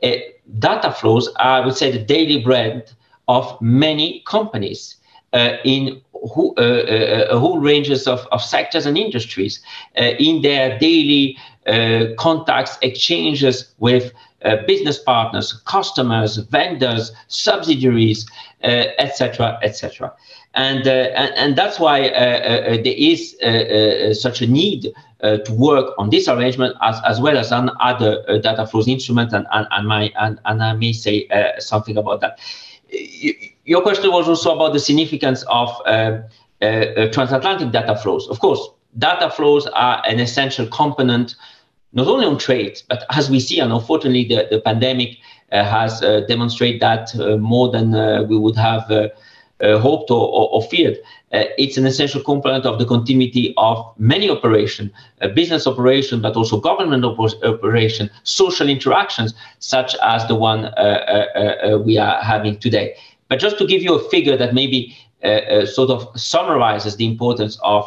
[0.02, 0.14] Uh,
[0.58, 2.91] data flows are, I would say, the daily bread
[3.28, 4.95] of many companies
[5.64, 6.02] in
[6.34, 9.62] who, a whole ranges of, of sectors and industries
[9.95, 11.38] in their daily
[12.18, 14.12] contacts, exchanges with
[14.44, 18.26] uh, business partners, customers, vendors, subsidiaries,
[18.64, 20.08] etc., uh, etc.
[20.08, 20.16] Et
[20.54, 25.54] and, uh, and, and that's why uh, uh, there is uh, such a need to
[25.54, 29.68] work on this arrangement as, as well as on other data flows instruments, and, and,
[29.70, 31.28] and, my, and, and I may say
[31.60, 32.39] something about that.
[33.64, 35.70] Your question was also about the significance of
[36.60, 38.28] transatlantic data flows.
[38.30, 38.68] Of course,
[38.98, 41.36] data flows are an essential component
[41.94, 45.18] not only on trade, but as we see, and unfortunately, the, the pandemic
[45.52, 49.10] uh, has uh, demonstrated that uh, more than uh, we would have uh,
[49.60, 50.98] uh, hoped or, or, or feared.
[51.32, 54.92] it's an essential component of the continuity of many operations,
[55.36, 60.62] business operation, but also government op- operation, social interactions, such as the one
[61.86, 62.96] we are having today.
[63.28, 64.98] But just to give you a figure that maybe
[65.66, 67.86] sort of summarizes the importance of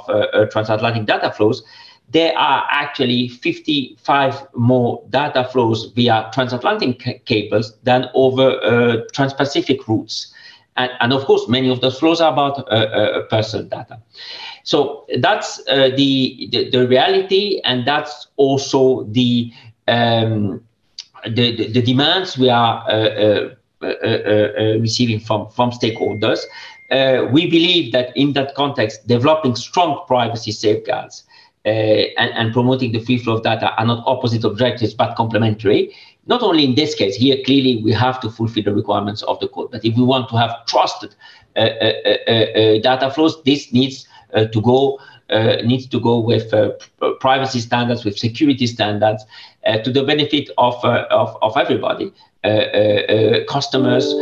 [0.51, 1.65] transatlantic data flows,
[2.11, 10.33] there are actually 55 more data flows via transatlantic cables than over uh, trans-Pacific routes.
[10.77, 14.01] And, and, of course, many of those flows are about uh, uh, personal data.
[14.65, 19.53] So that's uh, the, the, the reality, and that's also the
[19.87, 20.63] um,
[21.25, 23.51] the, the, the, demands we are uh,
[23.83, 26.41] uh, receiving from from stakeholders.
[27.33, 31.25] we believe that in that context, developing strong privacy safeguards
[31.67, 35.97] Uh, and, and, promoting the free flow of data are not opposite objectives but complementary.
[36.27, 39.49] Not only in this case, here clearly we have to fulfill the requirements of the
[39.49, 39.71] code.
[39.71, 41.15] But if we want to have trusted
[41.57, 45.01] uh, uh, uh, uh, uh data flows, this needs uh, to go
[45.65, 46.53] needs to go with
[47.21, 49.25] privacy standards, with security standards,
[49.85, 52.13] to the benefit of of, of everybody,
[53.49, 54.15] customers,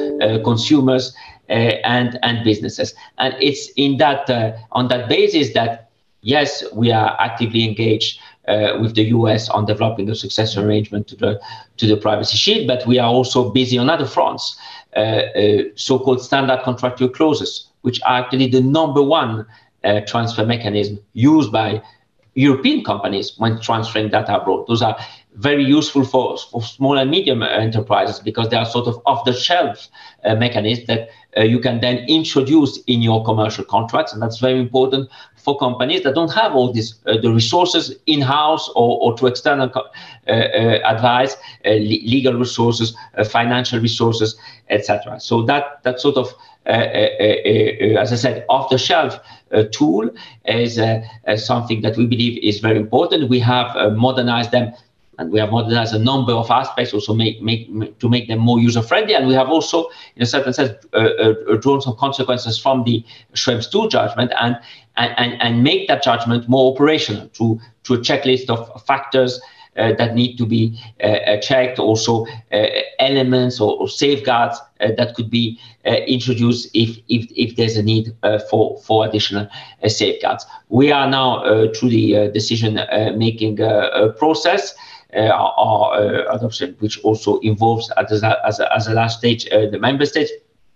[0.45, 1.13] consumers,
[1.49, 2.95] and and businesses.
[3.19, 4.31] And it's in that
[4.71, 5.91] on that basis that
[6.23, 8.19] yes, we are actively engaged
[8.49, 11.41] uh, with the US on developing a successor arrangement to the
[11.77, 14.57] to the privacy shield, but we are also busy on other fronts,
[14.97, 19.47] uh, uh, so-called standard contractual clauses, which are actually the number one
[19.85, 21.83] uh, transfer mechanism used by
[22.35, 24.67] European companies when transferring data abroad.
[24.67, 24.97] Those are
[25.35, 29.89] very useful for, for small and medium enterprises because they are sort of off-the-shelf
[30.25, 34.59] uh, mechanisms that uh, you can then introduce in your commercial contracts, and that's very
[34.59, 35.11] important
[35.43, 39.27] for companies that don't have all these uh, the resources in house or, or to
[39.27, 39.81] external uh,
[40.31, 41.35] uh, advice,
[41.65, 44.37] uh, le- legal resources, uh, financial resources,
[44.71, 45.19] etc.
[45.19, 46.33] So that that sort of
[46.65, 49.19] as I said, off the shelf
[49.73, 50.09] tool
[50.45, 50.79] is
[51.45, 53.29] something that we believe is very important.
[53.29, 54.73] We have modernized them
[55.23, 58.41] and we have modernized a number of aspects also make, make, make to make them
[58.41, 61.97] more user friendly and we have also in a certain sense uh, uh, drawn some
[61.97, 63.05] consequences from the
[63.35, 64.59] Schrems II judgment and,
[64.97, 69.41] and, and make that judgment more operational to, to a checklist of factors
[69.75, 72.67] uh, that need to be uh, uh checked, also uh,
[72.99, 75.59] elements or, or safeguards uh, that could be
[76.07, 78.15] introduced if, if, if there's a need
[78.51, 79.49] for, for additional
[79.89, 80.45] safeguards.
[80.69, 81.41] We are now
[81.73, 82.79] through the decision
[83.17, 83.57] making
[84.19, 84.75] process.
[85.15, 89.47] Uh, our uh, adoption, which also involves as a, as a, as a last stage
[89.53, 90.33] uh, the member states.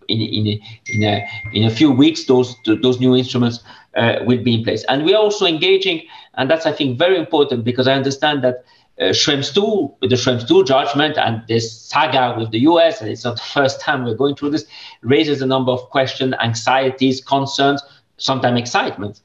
[0.08, 3.58] In, in, in, a, in a few weeks, those, those new instruments
[3.96, 4.84] will be in place.
[4.88, 6.02] And we are also engaging,
[6.34, 8.64] and that's, I think, very important because I understand that
[9.00, 13.24] uh, Schrems II, the Schrems II judgment and this saga with the US, and it's
[13.24, 14.66] not the first time we're going through this,
[15.02, 17.82] raises a number of questions, anxieties, concerns,
[18.16, 19.20] sometimes excitement.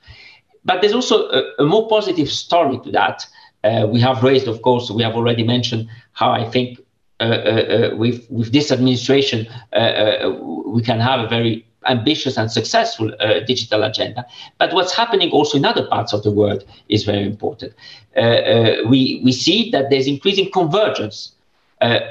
[0.65, 3.25] But there's also a, a more positive story to that,
[3.63, 6.79] uh, we have raised, of course, we have already mentioned how I think
[7.19, 10.31] uh, uh, uh with, with this administration, uh,
[10.65, 13.11] we can have a very ambitious and successful
[13.47, 14.25] digital agenda.
[14.59, 17.73] But what's happening also in other parts of the world is very important.
[18.15, 21.33] we, we see that there's increasing convergence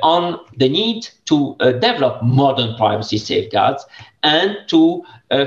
[0.03, 3.84] on the need to develop modern privacy safeguards
[4.24, 5.05] and to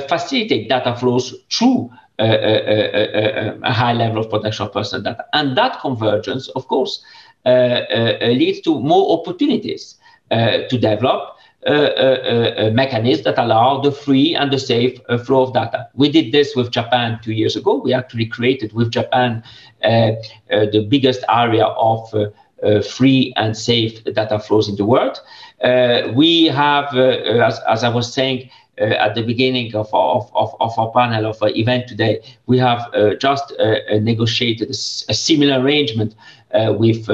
[0.07, 5.25] facilitate data flows through a, a, a, high level of protection of personal data.
[5.33, 7.03] And that convergence, of course,
[7.45, 9.95] leads to more opportunities
[10.31, 15.87] to develop uh, mechanisms that allow the free and the safe uh, flow of data.
[15.93, 17.75] We did this with Japan two years ago.
[17.75, 19.43] We actually created with Japan
[19.83, 20.11] uh,
[20.49, 25.19] the biggest area of uh, free and safe data flows in the world.
[25.61, 29.87] Uh, we have, uh, as, as I was saying, uh, Uh, at the beginning of,
[29.93, 33.99] of, of, of, our panel of our event today, we have uh, just uh, uh
[33.99, 34.73] negotiated a,
[35.13, 36.15] similar arrangement
[36.55, 37.05] uh, with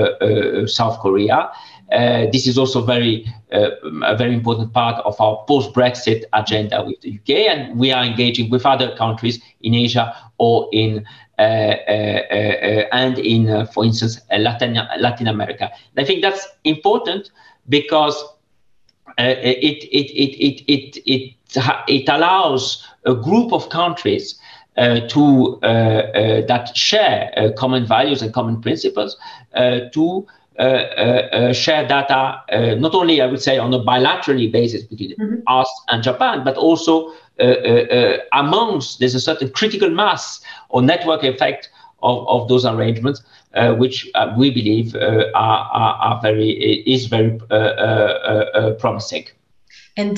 [0.70, 1.52] South Korea.
[2.32, 7.30] this is also very a very important part of our post-Brexit agenda with the UK,
[7.52, 11.06] and we are engaging with other countries in Asia or in
[11.40, 15.72] uh, uh, uh, and in, for instance, Latin, Latin America.
[15.96, 17.32] I think that's important
[17.70, 18.22] because
[19.18, 21.36] it, it, it, it, it, it,
[21.88, 24.40] it allows a group of countries
[24.78, 29.18] uh, to uh, uh, that share common values and common principles
[29.94, 30.28] to
[31.54, 32.42] share data
[32.78, 35.36] not only I would say on a bilaterally basis between mm-hmm.
[35.48, 40.82] us and Japan, but also uh, uh, uh, amongst there's a certain critical mass or
[40.82, 41.70] network effect
[42.04, 43.22] of, of those arrangements,
[43.78, 46.52] which we believe are, are, are, very
[46.86, 47.40] is very
[48.80, 49.28] promising.
[49.96, 50.18] And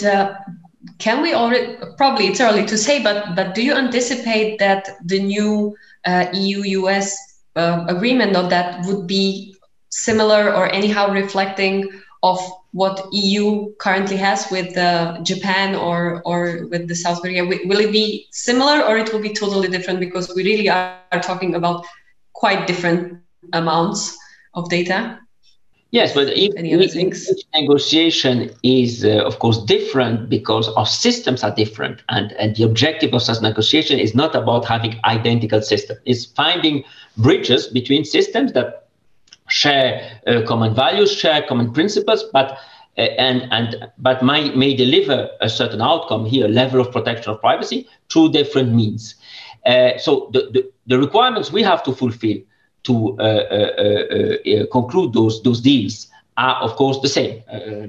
[0.97, 5.19] can we already probably it's early to say but but do you anticipate that the
[5.19, 5.75] new
[6.05, 7.15] uh, eu us
[7.55, 9.55] uh, agreement of that would be
[9.89, 11.88] similar or anyhow reflecting
[12.23, 12.39] of
[12.71, 17.43] what EU currently has with uh, Japan or or with the South Korea?
[17.43, 21.55] Will it be similar or it will be totally different because we really are, talking
[21.55, 21.86] about
[22.34, 23.19] quite different
[23.51, 24.17] amounts
[24.53, 25.19] of data?
[25.92, 26.56] Yes, but if,
[26.96, 32.64] each negotiation is, uh, of course, different because our systems are different, and, and the
[32.64, 36.00] objective of such negotiation is not about having identical systems.
[36.06, 36.86] It's finding
[37.18, 38.88] bridges between systems that
[39.50, 42.58] share uh, common values, share common principles, but
[42.98, 47.42] uh, and and but may, may deliver a certain outcome here, level of protection of
[47.42, 49.16] privacy through different means.
[49.66, 52.38] Uh, so the, the, the, requirements we have to fulfill
[52.84, 56.07] to uh, uh, uh, conclude those those deals
[56.38, 57.43] are of course the same.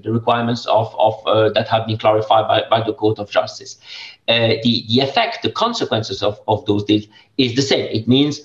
[0.05, 1.15] the requirements of, of
[1.55, 3.79] that have been clarified by, by the Court of Justice.
[4.27, 7.07] the the effect, the consequences of, of those deals
[7.39, 7.87] is the same.
[7.93, 8.43] It means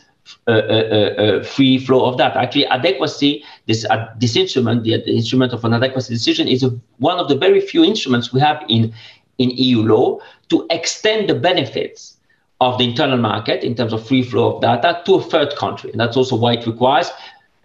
[0.48, 2.38] uh, uh, uh, free flow of data.
[2.38, 3.86] Actually, adequacy, this,
[4.18, 7.62] this instrument, the, the, instrument of an adequacy decision, is a, one of the very
[7.62, 8.94] few instruments we have in,
[9.38, 10.20] in EU law
[10.50, 12.17] to extend the benefits
[12.60, 15.92] of the internal market in terms of free flow of data to a third country.
[15.92, 17.12] And that's also why it requires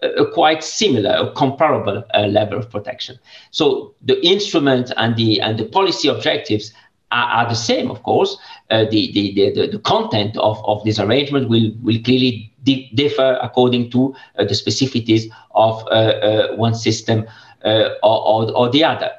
[0.03, 3.19] a quite similar, a comparable uh, level of protection.
[3.53, 6.73] So the instrument and the and the policy objectives
[7.13, 8.37] are, are the same, of course.
[8.71, 13.39] Uh, the, the, the, the content of, of this arrangement will, will clearly di- differ
[13.43, 17.25] according to uh, the specificities of uh, uh, one system
[17.65, 19.11] or, or, or, the other.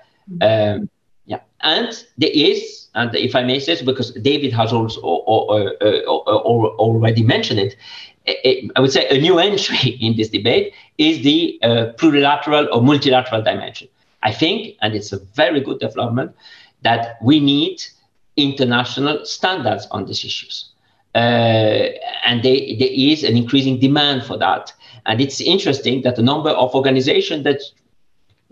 [0.42, 0.90] Um,
[1.26, 6.68] yeah, and there is, and if I may say, because David has also or, or,
[6.76, 7.76] already mentioned it,
[8.76, 11.68] I would say a new entry in this debate is the uh,
[11.98, 13.88] plurilateral or multilateral dimension.
[14.22, 16.34] I think, and it's a very good development,
[16.84, 17.84] that we need
[18.38, 20.70] international standards on these issues.
[21.16, 21.90] Uh,
[22.26, 24.72] and they, there is an increasing demand for that.
[25.06, 27.62] And it's interesting that a number of organizations that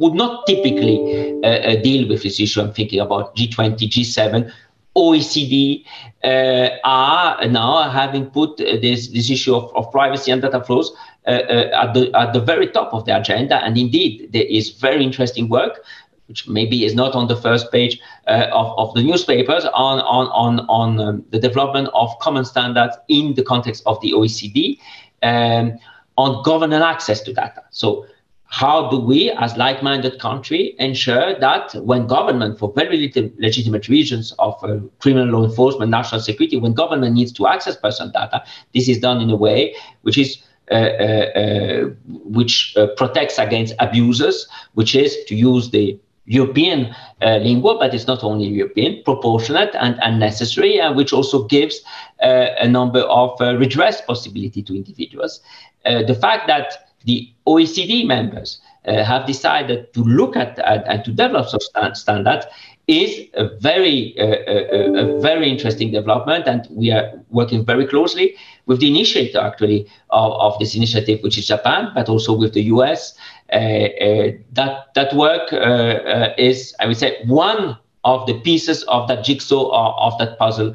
[0.02, 0.98] would not typically
[1.44, 4.52] uh, uh deal with this issue, I'm thinking about G20, G7,
[4.96, 5.86] OECD,
[6.24, 10.92] uh, are now having put this, this issue of, of privacy and data flows
[11.28, 13.64] uh, uh, at, the, at the very top of the agenda.
[13.64, 15.80] And indeed, there is very interesting work
[16.28, 20.28] which maybe is not on the first page uh, of, of the newspapers, on, on,
[20.28, 24.80] on, on um, the development of common standards in the context of the OECD
[25.24, 25.78] um,
[26.18, 27.62] on governance access to data.
[27.72, 28.06] So
[28.52, 34.62] how do we, as like-minded country, ensure that when government, for very legitimate reasons of
[34.62, 38.44] uh, criminal law enforcement, national security, when government needs to access personal data,
[38.74, 43.74] this is done in a way which is uh, uh, uh which uh, protects against
[43.80, 49.74] abusers, which is to use the European uh, lingua, but it's not only European, proportionate
[49.80, 51.82] and, unnecessary, and uh, which also gives
[52.20, 55.42] a number of redress possibility to individuals.
[55.84, 61.48] The fact that the OECD members uh, have decided to look at and to develop
[61.48, 62.46] such standards
[62.88, 68.36] is a very uh, a, a, very interesting development, and we are working very closely
[68.66, 72.64] with the initiator actually of, of this initiative, which is Japan, but also with the
[72.64, 73.14] US.
[73.54, 78.84] Uh, uh, that that work uh, uh, is, I would say, one of the pieces
[78.84, 80.74] of that jigsaw or of that puzzle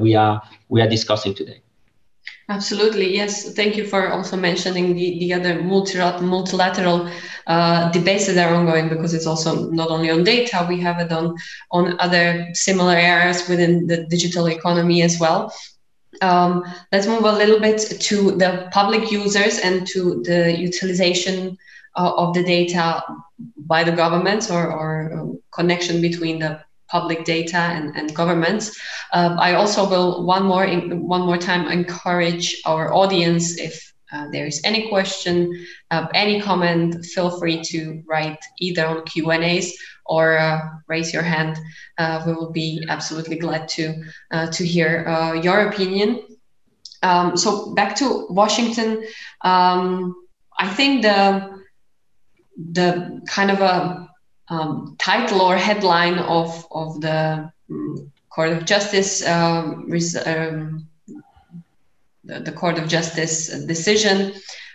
[0.00, 1.60] we are we are discussing today.
[2.52, 3.54] Absolutely, yes.
[3.54, 7.10] Thank you for also mentioning the, the other multilateral
[7.46, 11.10] uh, debates that are ongoing because it's also not only on data, we have it
[11.10, 11.34] on,
[11.70, 15.50] on other similar areas within the digital economy as well.
[16.20, 21.56] Um, let's move a little bit to the public users and to the utilization
[21.96, 23.02] uh, of the data
[23.56, 26.60] by the governments or, or uh, connection between the
[26.92, 28.64] public data and, and governments.
[29.12, 30.66] Uh, I also will one more
[31.16, 33.74] one more time encourage our audience if
[34.12, 35.34] uh, there is any question,
[35.90, 39.68] uh, any comment, feel free to write either on Q and A's
[40.04, 41.56] or uh, raise your hand.
[41.96, 43.84] Uh, we will be absolutely glad to
[44.34, 44.92] uh, to hear
[45.42, 46.20] your opinion.
[47.02, 48.90] Um, so back to Washington.
[49.40, 50.14] Um,
[50.58, 51.62] I think the
[52.72, 54.08] the kind of a
[54.48, 59.88] um, title or headline of, of the um, Court of Justice, um,
[60.26, 60.86] um,
[62.24, 64.32] the, the, Court of Justice decision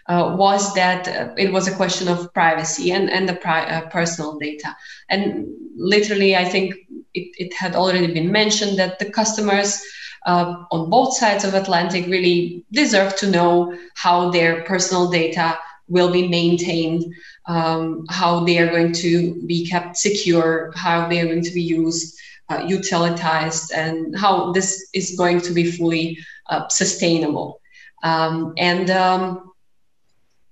[0.07, 3.89] uh, was that uh, it was a question of privacy and, and the pri- uh,
[3.89, 4.75] personal data.
[5.09, 6.75] And literally, I think
[7.13, 9.81] it, it had already been mentioned that the customers
[10.25, 15.57] uh, on both sides of Atlantic really deserve to know how their personal data
[15.87, 17.13] will be maintained
[17.47, 21.61] um, how they are going to be kept secure, how they are going to be
[21.61, 22.17] used,
[22.49, 26.17] uh, utilized, and how this is going to be fully
[26.49, 27.61] uh, sustainable.
[28.03, 29.51] Um, and um,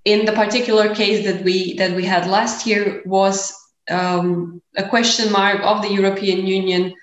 [0.06, 3.54] in the particular case that we that we had last year was
[3.90, 6.94] um, a question mark of the European Union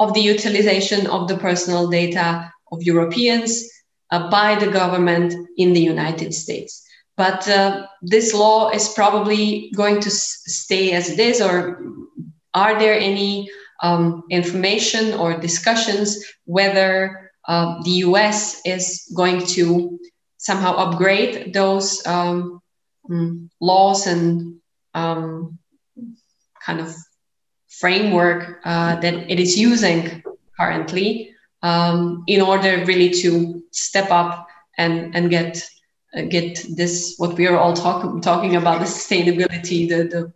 [0.00, 3.68] of the utilization of the personal data of Europeans
[4.10, 6.87] uh, by the government in the United States.
[7.18, 11.82] But uh, this law is probably going to s- stay as it is, or
[12.54, 13.50] are there any
[13.82, 19.98] um, information or discussions whether uh, the US is going to
[20.38, 22.62] somehow upgrade those um,
[23.10, 24.60] mm, laws and
[24.94, 25.58] um,
[26.64, 26.94] kind of
[27.68, 30.22] framework uh, that it is using
[30.58, 34.46] currently um, in order really to step up
[34.76, 35.62] and, and get
[36.16, 40.32] uh, get this what we are all talk, talking about the sustainability the, the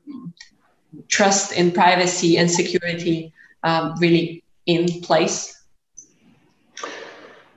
[1.08, 5.58] trust in privacy and security um, really in place.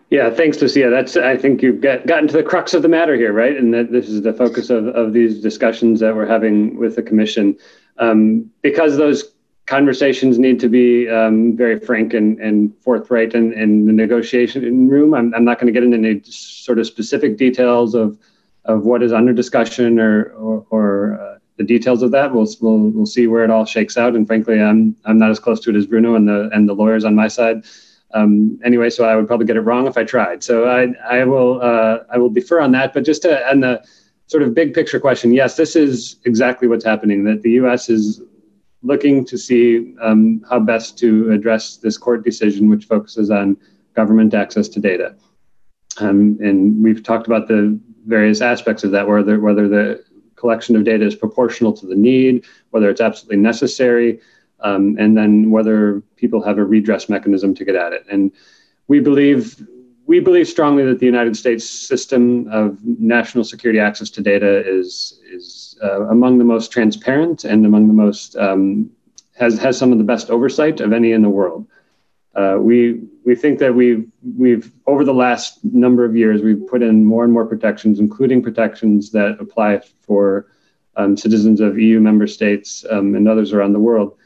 [0.09, 0.89] Yeah thanks lucia.
[0.89, 3.57] That's i think you've got, gotten to the crux of the matter here right?
[3.57, 7.03] And that this is the focus of, of these discussions that we're having with the
[7.03, 7.57] commission.
[7.97, 9.34] Um, because those
[9.65, 15.13] conversations need to be um, very frank and, and forthright in, in the negotiation room.
[15.13, 18.17] I'm, I'm not going to get into any sort of specific details of,
[18.65, 22.33] of what is under discussion or, or, or uh, the details of that.
[22.33, 24.15] We'll, we'll, we'll see where it all shakes out.
[24.15, 26.73] And frankly, I'm, I'm not as close to it as Bruno and the, and the
[26.73, 27.65] lawyers on my side.
[28.13, 30.43] Um, anyway, so I would probably get it wrong if I tried.
[30.43, 32.93] So I, I will, uh, I will defer on that.
[32.93, 33.83] But just to, on the
[34.27, 37.23] sort of big picture question, yes, this is exactly what's happening.
[37.23, 37.89] That the U.S.
[37.89, 38.21] is
[38.85, 43.57] looking to see um, how best to address this court decision, which focuses on
[43.93, 45.15] government access to data.
[45.99, 50.03] Um, and we've talked about the various aspects of that, whether whether the
[50.35, 54.19] collection of data is proportional to the need, whether it's absolutely necessary,
[54.59, 58.05] um, and then whether people have a redress mechanism to get at it.
[58.11, 58.31] And
[58.87, 59.65] we believe
[60.07, 65.19] we believe strongly that the United States system of national security access to data is
[65.31, 68.89] is uh, among the most transparent and among the most um,
[69.35, 71.67] has has some of the best oversight of any in the world.
[72.35, 76.83] Uh, we we think that we've we've over the last number of years we've put
[76.83, 80.47] in more and more protections, including protections that apply for
[80.97, 84.17] um, citizens of EU member states um, and others around the world,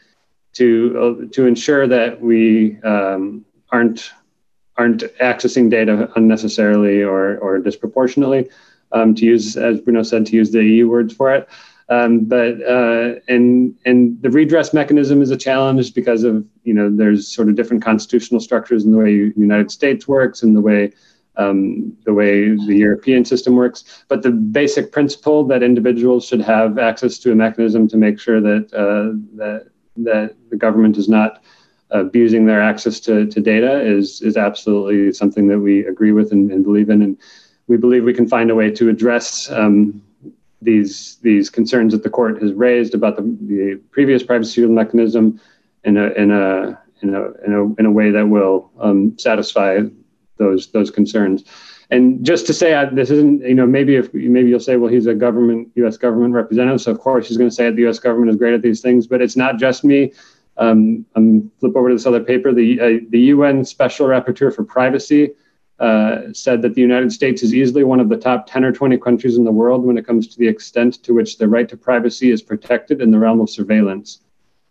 [0.53, 4.11] to uh, to ensure that we um, aren't
[4.79, 8.49] aren't accessing data unnecessarily or, or disproportionately.
[8.91, 11.47] Um, to use, as Bruno said, to use the EU words for it.
[11.89, 16.89] Um, but uh, and and the redress mechanism is a challenge because of you know
[16.89, 20.61] there's sort of different constitutional structures in the way the United States works and the
[20.61, 20.91] way
[21.35, 24.03] um, the way the European system works.
[24.07, 28.41] But the basic principle that individuals should have access to a mechanism to make sure
[28.41, 29.67] that uh, that
[29.97, 31.43] that the government is not
[31.91, 36.51] abusing their access to, to data is is absolutely something that we agree with and,
[36.51, 37.17] and believe in, and
[37.67, 40.01] we believe we can find a way to address um,
[40.61, 45.39] these these concerns that the court has raised about the, the previous privacy mechanism,
[45.83, 49.79] in a in a in a in a, in a way that will um, satisfy
[50.37, 51.43] those those concerns.
[51.91, 55.07] And just to say, this isn't, you know, maybe if maybe you'll say, well, he's
[55.07, 55.97] a government, U.S.
[55.97, 57.97] government representative, so of course he's going to say the U.S.
[57.97, 59.07] government is great at these things.
[59.07, 60.13] But it's not just me.
[60.59, 62.53] Um, I'm flip over to this other paper.
[62.53, 65.31] The uh, the UN Special Rapporteur for Privacy
[65.79, 68.97] uh, said that the United States is easily one of the top 10 or 20
[68.97, 71.77] countries in the world when it comes to the extent to which the right to
[71.77, 74.19] privacy is protected in the realm of surveillance.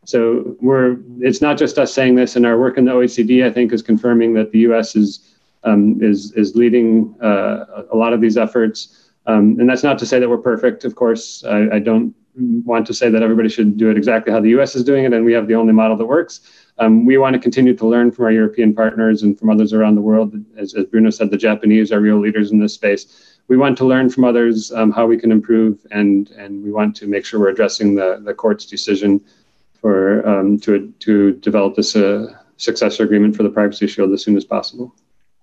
[0.04, 3.50] So we're it's not just us saying this, and our work in the OECD, I
[3.50, 4.94] think, is confirming that the U.S.
[4.94, 9.10] is um, is is leading uh, a lot of these efforts.
[9.26, 10.86] Um, and that's not to say that we're perfect.
[10.86, 14.40] Of course, I, I, don't want to say that everybody should do it exactly how
[14.40, 14.74] the U.S.
[14.74, 16.40] is doing it, and we have the only model that works.
[16.78, 19.96] Um, we want to continue to learn from our European partners and from others around
[19.96, 20.34] the world.
[20.56, 23.38] As, as Bruno said, the Japanese are real leaders in this space.
[23.48, 26.94] We want to learn from others um, how we can improve, and and we want
[26.96, 29.20] to make sure we're addressing the the court's decision
[29.80, 34.36] for um, to to develop this uh, successor agreement for the privacy shield as soon
[34.36, 34.94] as possible.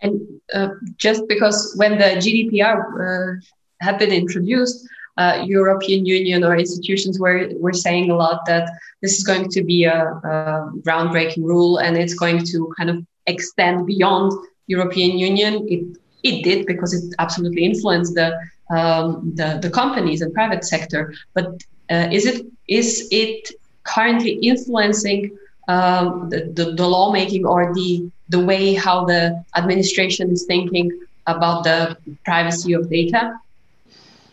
[0.01, 0.21] And
[0.53, 3.41] uh, just because when the GDPR uh,
[3.81, 4.87] had been introduced,
[5.17, 8.69] uh, European Union or institutions were, were saying a lot that
[9.01, 13.05] this is going to be a, a, groundbreaking rule and it's going to kind of
[13.27, 14.31] extend beyond
[14.67, 15.65] European Union.
[15.69, 18.37] It, it did because it absolutely influenced the,
[18.75, 21.13] um, the, the companies and private sector.
[21.33, 23.51] But uh, is it is it
[23.83, 25.37] currently influencing
[25.67, 30.91] um, the, the, the lawmaking or the the way how the administration is thinking
[31.27, 31.95] about the
[32.25, 33.39] privacy of data?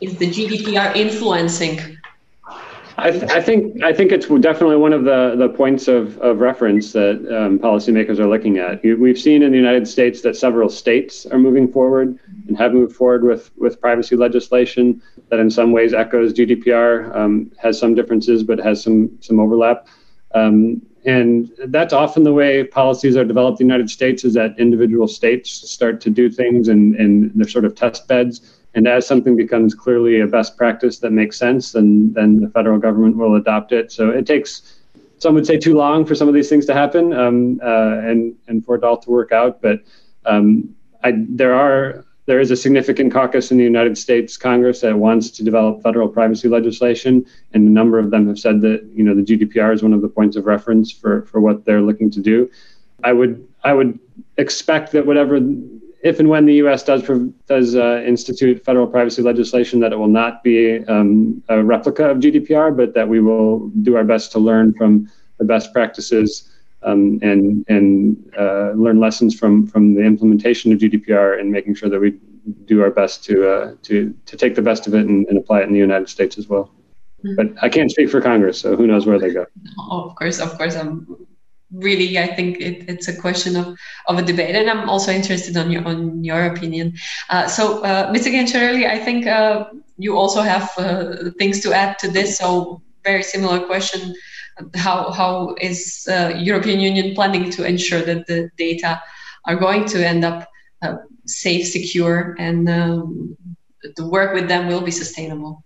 [0.02, 1.96] Is the GDPR influencing?
[2.98, 6.40] I, th- I think I think it's definitely one of the, the points of, of
[6.40, 8.82] reference that um, policymakers are looking at.
[8.82, 12.96] We've seen in the United States that several states are moving forward and have moved
[12.96, 15.00] forward with, with privacy legislation
[15.30, 19.86] that in some ways echoes GDPR, um, has some differences but has some some overlap.
[20.34, 24.58] Um, and that's often the way policies are developed in the United States is that
[24.58, 28.61] individual states start to do things and, and they're sort of test beds.
[28.74, 32.78] And as something becomes clearly a best practice that makes sense, then, then the federal
[32.78, 33.92] government will adopt it.
[33.92, 34.80] So it takes,
[35.18, 38.34] some would say, too long for some of these things to happen um, uh, and,
[38.48, 39.60] and for it all to work out.
[39.60, 39.80] But
[40.24, 44.96] um, I, there are there is a significant caucus in the United States Congress that
[44.96, 49.02] wants to develop federal privacy legislation, and a number of them have said that you
[49.02, 52.10] know the GDPR is one of the points of reference for for what they're looking
[52.12, 52.48] to do.
[53.02, 53.98] I would I would
[54.38, 55.40] expect that whatever
[56.02, 56.82] if and when the U.S.
[56.82, 57.02] does
[57.46, 62.18] does uh, institute federal privacy legislation, that it will not be um, a replica of
[62.18, 66.50] GDPR, but that we will do our best to learn from the best practices
[66.82, 71.88] um, and and uh, learn lessons from from the implementation of GDPR and making sure
[71.88, 72.18] that we
[72.64, 75.60] do our best to uh, to to take the best of it and, and, apply
[75.60, 76.72] it in the United States as well.
[77.24, 77.36] Mm-hmm.
[77.36, 79.46] But I can't speak for Congress, so who knows where they go.
[79.78, 81.06] Oh, of course, of course, I'm
[81.72, 85.56] really I think it, it's a question of, of a debate, and I'm also interested
[85.56, 86.94] on your on your opinion.
[87.30, 88.30] Uh, so, uh, Mr.
[88.30, 89.66] Gencarelli, I think uh,
[89.98, 92.38] you also have uh, things to add to this.
[92.38, 94.14] So, very similar question
[94.74, 99.00] how how is uh, European Union planning to ensure that the data
[99.46, 100.48] are going to end up
[100.82, 100.96] uh,
[101.26, 103.36] safe, secure, and um,
[103.96, 105.64] the work with them will be sustainable?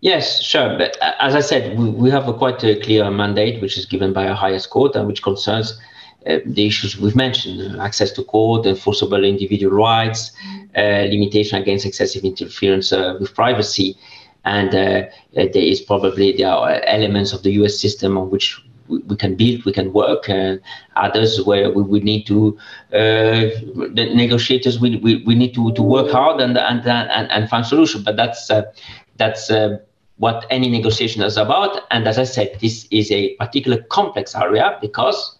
[0.00, 0.78] Yes, sure.
[0.78, 3.84] But uh, as I said, we, we have a quite a clear mandate, which is
[3.84, 5.78] given by our highest court, and which concerns
[6.26, 10.32] uh, the issues we've mentioned: uh, access to court, enforceable individual rights,
[10.76, 13.94] uh, limitation against excessive interference uh, with privacy,
[14.46, 15.02] and uh,
[15.34, 19.64] there is probably there are elements of the US system on which we can build,
[19.64, 20.60] we can work, and
[20.96, 22.58] others where we, we need to,
[22.92, 23.46] uh,
[23.94, 27.64] the negotiators, we, we, we need to, to work hard and, and, and, and find
[27.64, 28.02] solution.
[28.02, 28.62] But that's, uh,
[29.16, 29.78] that's uh,
[30.20, 31.80] what any negotiation is about.
[31.90, 35.38] And as I said, this is a particular complex area because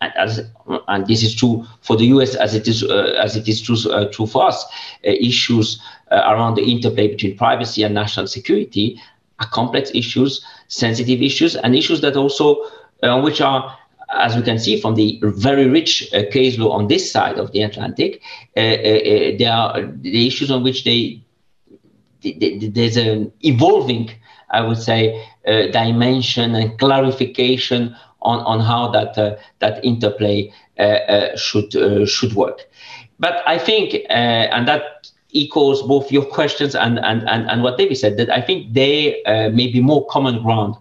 [0.00, 0.40] and, as,
[0.86, 3.76] and this is true for the US as it is uh, as it is true
[3.92, 4.64] uh, true for us.
[5.06, 8.98] Uh, issues uh, around the interplay between privacy and national security
[9.40, 12.62] are complex issues, sensitive issues, and issues that also
[13.02, 13.76] uh, which are
[14.14, 17.52] as we can see from the very rich uh, case law on this side of
[17.52, 18.22] the Atlantic,
[18.54, 21.20] there are the issues on which they
[22.22, 24.10] there's an evolving,
[24.50, 25.26] I would say,
[25.72, 31.72] dimension and clarification on, on how that uh, that interplay uh, uh, should
[32.08, 32.68] should work.
[33.18, 37.96] But I think, and that echoes both your questions and, and, and, and what David
[37.98, 40.76] said, that I think they may be more common ground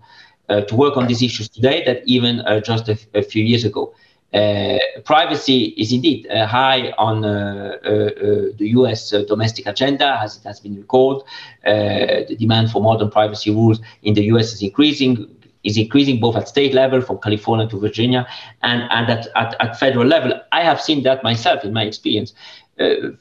[0.48, 3.92] to work on these issues today than even just a few years ago.
[4.34, 10.60] Uh, privacy is indeed uh, high on uh, the US domestic agenda, as it has
[10.60, 11.24] been recalled.
[11.64, 15.28] the demand for modern privacy rules in the US is increasing
[15.64, 18.26] is increasing both at state level from California to Virginia
[18.64, 20.32] and, and at, at, at federal level.
[20.52, 22.34] I have seen that myself in my experience.
[22.80, 23.12] Uh,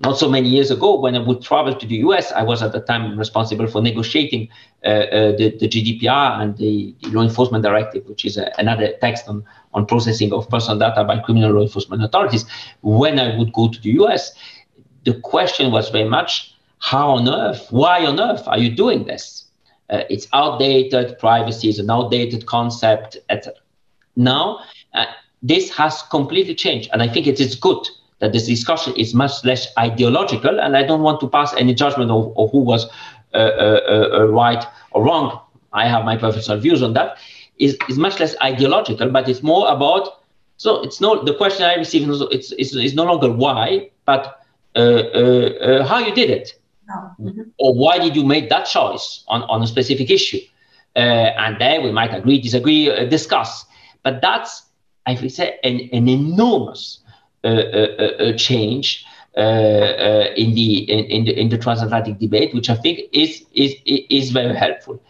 [0.00, 2.72] not so many years ago, when I would travel to the US, I was at
[2.72, 4.48] the time responsible for negotiating
[4.84, 8.94] uh, uh, the, the, GDPR and the, the, Law Enforcement Directive, which is a, another
[9.02, 9.44] text on,
[9.74, 12.46] on processing of personal data by criminal law enforcement authorities.
[12.80, 14.32] When I would go to the US,
[15.04, 19.44] the question was very much how on earth, why on earth are you doing this?
[19.90, 23.52] Uh, it's outdated, privacy is an outdated concept, etc.
[24.16, 24.60] Now,
[24.94, 25.04] uh,
[25.42, 27.86] this has completely changed, and I think it is good
[28.20, 32.10] that this discussion is much less ideological, and I don't want to pass any judgment
[32.10, 32.86] of, of who was
[33.34, 35.40] uh, uh, uh, uh right or wrong.
[35.72, 37.18] I have my personal views on that.
[37.58, 40.22] Is is much less ideological, but it's more about.
[40.56, 42.08] So it's no the question I receive.
[42.08, 44.44] It's it's, it's no longer why, but
[44.76, 46.60] uh, uh, how you did it,
[47.20, 47.42] mm-hmm.
[47.58, 50.40] or why did you make that choice on on a specific issue,
[50.96, 53.64] and then we might agree, disagree, discuss.
[54.02, 54.62] But that's
[55.06, 57.00] I would say an, an enormous
[58.36, 59.04] change
[59.36, 63.44] uh, uh, in the in, in, the in the transatlantic debate, which I think is
[63.52, 65.00] is is very helpful.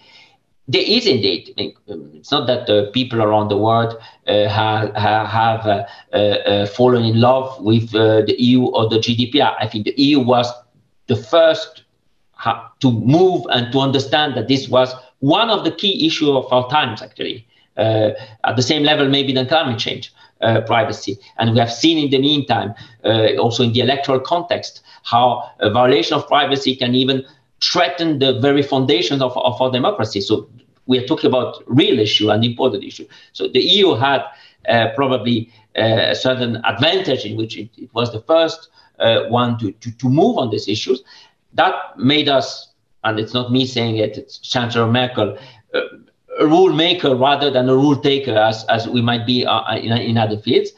[0.68, 1.54] There is indeed.
[1.88, 7.18] Um, it's not that people around the world uh, have have uh, uh, fallen in
[7.18, 9.56] love with the EU or the GDPR.
[9.58, 10.52] I think the EU was
[11.06, 11.84] the first
[12.80, 16.68] to move and to understand that this was one of the key issues of our
[16.68, 17.46] times, actually,
[17.78, 21.18] at the same level maybe than climate change uh, privacy.
[21.38, 22.74] And we have seen in the meantime,
[23.04, 27.24] uh, also in the electoral context, how a violation of privacy can even
[27.60, 30.20] threaten the very foundations of, of our democracy.
[30.20, 30.48] So
[30.86, 33.06] we are talking about real issue and important issue.
[33.32, 34.22] So the EU had
[34.68, 38.68] uh, probably uh, a certain advantage in which it, it was the first
[38.98, 41.02] uh, one to, to, to move on these issues.
[41.54, 42.68] That made us,
[43.04, 45.38] and it's not me saying it, it's Chancellor Merkel,
[45.74, 45.80] uh,
[46.40, 49.76] a rule maker rather than a rule taker as, as we might be uh, uh,
[49.76, 50.70] in, in other fields?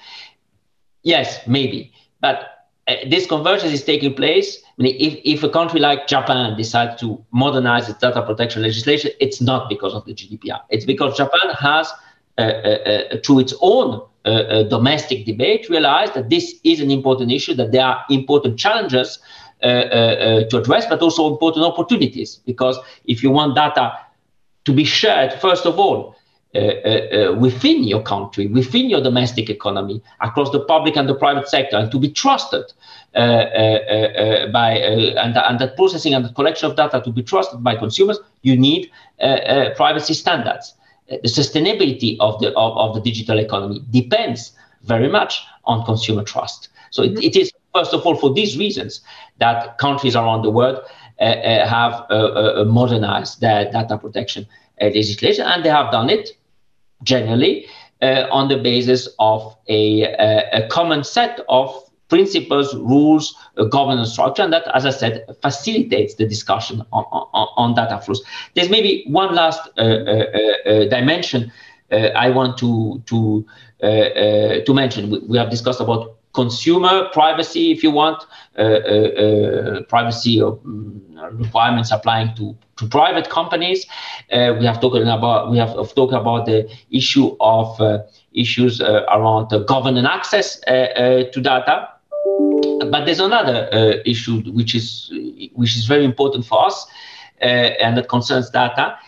[1.04, 1.92] Yes, maybe.
[2.20, 4.58] But uh, this convergence is taking place.
[4.78, 9.12] I mean, if, if a country like Japan decides to modernize its data protection legislation,
[9.20, 10.60] it's not because of the GDPR.
[10.68, 11.92] It's because Japan has,
[12.38, 17.54] uh, uh, uh through its own domestic debate, realized that this is an important issue,
[17.54, 19.18] that there are important challenges
[19.60, 22.36] to address, but also important opportunities.
[22.46, 23.98] Because if you want data
[24.64, 26.16] to be shared, first of all,
[26.54, 31.14] uh, uh, uh, within your country, within your domestic economy, across the public and the
[31.14, 32.64] private sector, and to be trusted
[33.14, 37.22] uh, uh, uh, by and, and that processing and the collection of data to be
[37.22, 38.90] trusted by consumers, you need
[39.76, 40.74] privacy standards.
[41.08, 44.52] The sustainability of the of, of, the digital economy depends
[44.82, 46.68] very much on consumer trust.
[46.90, 49.00] So it, it is first of all for these reasons
[49.38, 50.82] that countries around the world
[51.22, 54.44] Uh, uh, have uh, uh, modernized their data protection
[54.80, 56.30] legislation, and they have done it
[57.04, 57.64] generally
[58.32, 60.02] on the basis of a,
[60.52, 61.72] a common set of
[62.08, 67.48] principles, rules, uh, governance structure, and that, as I said, facilitates the discussion on, on,
[67.56, 68.20] on data flows.
[68.54, 71.52] There's maybe one last uh, uh, dimension
[71.92, 73.46] I want to to
[73.80, 75.08] to mention.
[75.08, 78.24] We, we, have discussed about consumer privacy, if you want,
[78.59, 83.87] uh, uh, uh, privacy mm, requirements applying to, to private companies.
[84.30, 87.80] we have talked about we have talked about the issue of
[88.33, 91.89] issues around governance access to data.
[92.91, 93.68] But there's another
[94.05, 95.12] issue which is
[95.55, 96.87] which is very important for us,
[97.41, 98.99] and that concerns data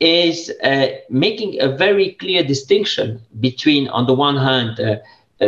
[0.00, 4.96] is uh, making a very clear distinction between, on the one hand, uh, uh,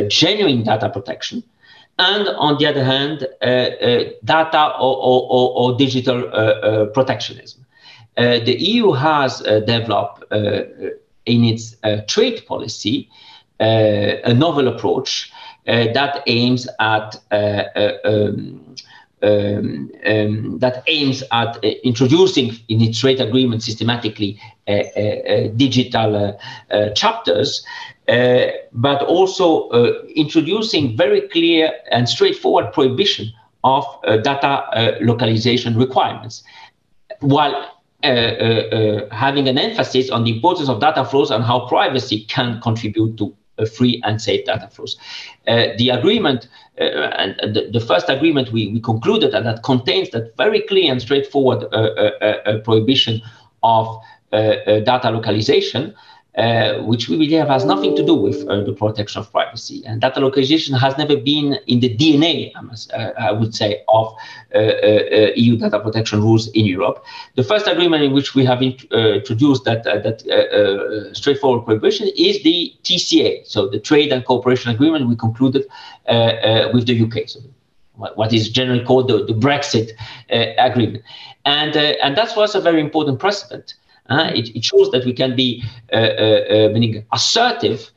[0.09, 1.43] genuine data protection,
[1.98, 6.23] and on the other hand, uh, uh, data or, or, or digital
[6.93, 7.65] protectionism.
[8.16, 10.23] the EU has developed
[11.27, 13.09] in its trade policy
[13.59, 15.32] a novel approach
[15.66, 18.77] that aims at um,
[19.23, 24.39] um, um, that aims at uh, introducing in its trade agreement systematically
[24.69, 26.39] uh, uh, digital
[26.94, 33.33] chapters uh, Uh, but also uh, introducing very clear and straightforward prohibition
[33.65, 36.45] of uh, data uh, localization requirements,
[37.19, 42.61] while uh, having an emphasis on the importance of data flows and how privacy can
[42.61, 43.35] contribute to
[43.65, 44.97] free and safe data flows.
[45.49, 46.47] Uh, the agreement,
[46.81, 50.93] uh, and the, the, first agreement we, we, concluded, and that contains that very clear
[50.93, 53.20] and straightforward uh, prohibition
[53.62, 53.99] of
[54.31, 55.95] data localization,
[56.36, 59.82] uh, which we believe has nothing to do with uh, the protection of privacy.
[59.86, 63.82] And data localization has never been in the DNA, I, must, uh, I would say,
[63.88, 64.14] of
[64.54, 67.02] uh, uh, EU data protection rules in Europe.
[67.36, 72.74] The first agreement in which we have in, introduced that, that straightforward prohibition is the
[72.82, 75.64] TCA, so the Trade and Cooperation Agreement we concluded
[76.06, 77.30] with the UK.
[77.30, 77.40] So
[77.94, 79.92] what is generally called the, the Brexit
[80.58, 81.02] agreement.
[81.46, 83.72] And, and that was a very important precedent
[84.11, 85.62] it, it, shows that we can be
[85.93, 87.91] uh, uh, meaning assertive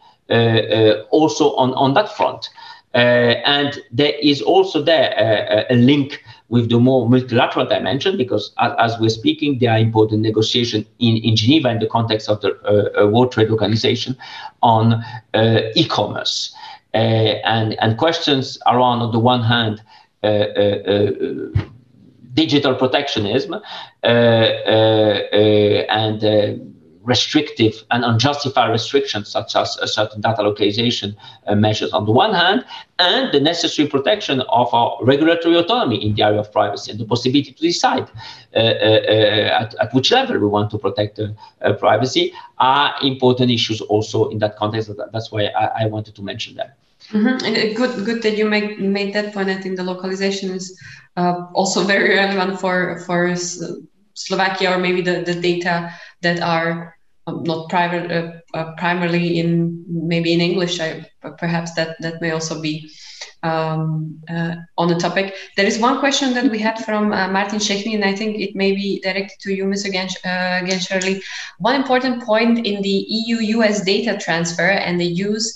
[1.11, 2.49] also on, on that front.
[2.93, 8.99] and there is also there a link with the more multilateral dimension, because as, as,
[8.99, 13.07] we're speaking, there are important negotiations in, in Geneva in the context of the uh,
[13.07, 14.17] World Trade Organization
[14.61, 15.03] on
[15.33, 16.53] uh, e-commerce.
[16.93, 19.81] Uh, and, and questions around, on the one hand,
[22.33, 24.09] digital protectionism uh, uh,
[25.33, 25.37] uh,
[25.89, 26.69] and
[27.03, 31.15] restrictive and unjustified restrictions such as certain data localization
[31.47, 32.63] uh, measures on the one hand,
[32.99, 37.05] and the necessary protection of our regulatory autonomy in the area of privacy and the
[37.05, 38.07] possibility to decide
[38.55, 41.19] uh, uh, at, at, which level we want to protect
[41.79, 44.91] privacy are important issues also in that context.
[45.13, 46.69] That's why I, I wanted to mention them.
[47.11, 47.75] Mm-hmm.
[47.75, 49.49] Good, good that you make, made that point.
[49.49, 50.79] I think the localization is
[51.17, 53.35] uh, also very relevant for for
[54.13, 59.83] Slovakia or maybe the, the data that are um, not private, uh, uh, primarily in
[59.87, 60.79] maybe in English.
[60.79, 61.05] I,
[61.37, 62.89] perhaps that that may also be
[63.43, 65.35] um, uh, on the topic.
[65.55, 68.55] There is one question that we had from uh, Martin Shechny, and I think it
[68.55, 69.91] may be directed to you, Mr.
[69.91, 71.19] Gensh, uh,
[71.59, 75.53] One important point in the EU-US data transfer and the use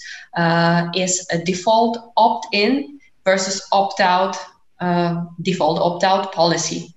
[0.96, 4.38] is a default opt-in versus opt-out,
[4.84, 6.94] uh, default opt-out policy.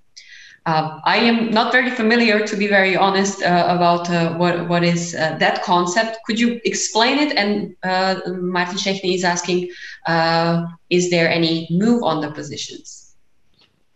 [0.67, 4.83] Uh, I am not very familiar, to be very honest, uh, about uh, what what
[4.83, 6.17] is uh, that concept.
[6.25, 7.31] Could you explain it?
[7.41, 8.15] And uh,
[8.57, 9.71] Martin Shechny is asking,
[10.07, 13.15] uh, is there any move on the positions?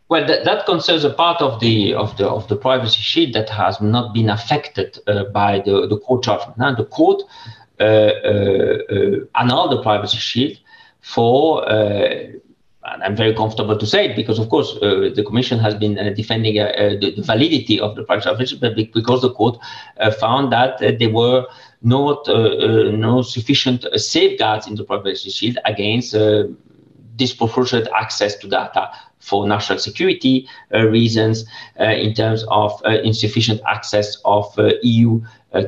[0.08, 3.50] Well, that, that, concerns a part of the of the of the privacy shield that
[3.50, 4.90] has not been affected
[5.34, 6.58] by the the court judgment.
[6.58, 7.20] Now, the court
[9.42, 10.58] annulled the privacy shield
[11.02, 11.42] for
[12.84, 15.98] and I'm very comfortable to say it because, of course, uh, the Commission has been
[16.00, 19.60] uh, defending uh, uh the, the, validity of the privacy office, but because the court
[20.00, 21.46] uh, found that uh, there were
[21.84, 26.16] not no sufficient safeguards in the privacy shield against
[27.16, 31.44] disproportionate access to data for national security reasons,
[31.80, 34.46] in terms of insufficient access of
[34.84, 35.20] EU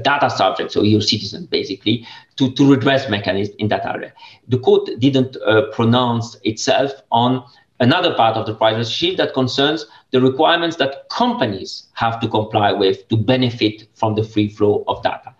[0.04, 2.06] data subjects, or EU citizens, basically,
[2.38, 4.14] to, to redress mechanism in that area.
[4.48, 7.44] The court didn't uh, pronounce itself on
[7.80, 12.72] another part of the privacy shield that concerns the requirements that companies have to comply
[12.72, 15.34] with to benefit from the free flow of data.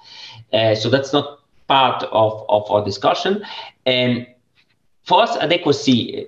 [0.52, 3.44] Uh, so that's not part of, of our discussion.
[3.86, 4.28] And
[5.04, 6.28] for us, adequacy,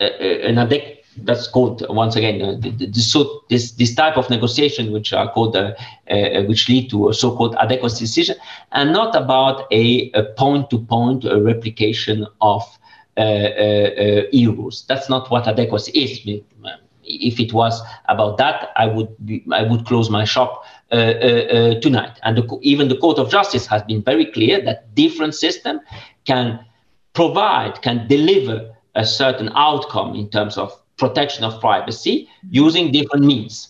[0.00, 4.92] uh, uh an adequate that's called once again uh, so this this type of negotiation
[4.92, 5.72] which are called uh,
[6.10, 8.36] uh, which lead to a so-called adequacy decision
[8.72, 12.62] and not about a, point-to-point uh, replication of
[13.16, 14.84] uh, uh, EU rules.
[14.88, 16.42] That's not what adequacy is.
[17.02, 22.20] If it was about that, I would be, I would close my shop tonight.
[22.22, 25.80] And the, even the Court of Justice has been very clear that different system
[26.24, 26.64] can
[27.14, 33.68] provide, can deliver a certain outcome in terms of protection of privacy using different means.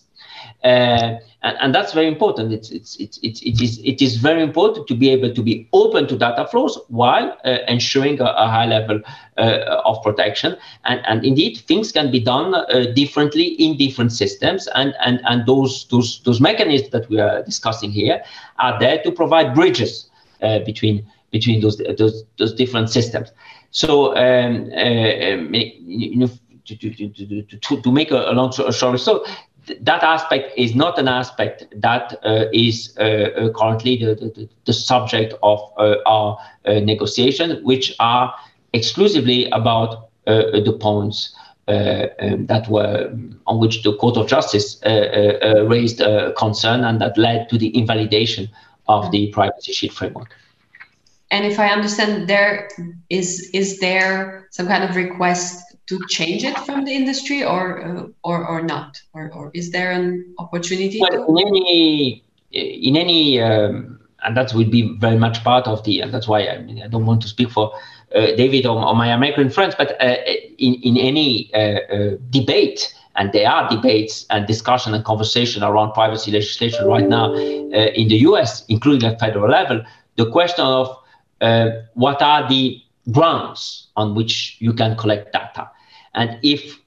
[0.65, 2.53] Uh, and, and, that's very important.
[2.53, 5.69] It's, it's, it's, it's, it, is, it is very important to be able to be
[5.73, 9.01] open to data flows while uh, ensuring a, a, high level
[9.39, 10.57] uh, of protection.
[10.85, 14.69] And, and indeed, things can be done uh, differently in different systems.
[14.75, 18.23] And, and, and those, those, those mechanisms that we are discussing here
[18.59, 20.11] are there to provide bridges
[20.43, 23.31] uh, between, between those, those, those different systems.
[23.71, 26.31] So, um, uh, um you know,
[26.67, 29.25] to, to, to, to, to make a, a long story so
[29.81, 34.73] that aspect is not an aspect that uh, is uh, uh, currently the, the, the,
[34.73, 38.35] subject of uh, our uh, negotiations, which are
[38.73, 41.35] exclusively about uh, the points
[41.69, 43.13] um, that were
[43.47, 46.01] on which the Court of Justice raised
[46.37, 48.49] concern and that led to the invalidation
[48.87, 50.31] of the privacy shield framework.
[51.33, 52.69] And if I understand, there
[53.11, 58.07] is is there some kind of request to change it from the industry or uh,
[58.25, 63.41] or or not or, or is there an opportunity well, to- in any in any
[63.41, 66.83] um, and that would be very much part of the and that's why i mean
[66.83, 67.73] i don't want to speak for
[68.15, 70.17] uh, david or, or, my american friends but uh,
[70.59, 75.93] in in any uh, uh, debate and there are debates and discussion and conversation around
[75.93, 79.83] privacy legislation right now uh, in the us including at federal level
[80.17, 80.97] the question of
[81.41, 82.81] uh, what are the
[83.13, 85.71] grounds on which you can collect data.
[86.17, 86.81] And if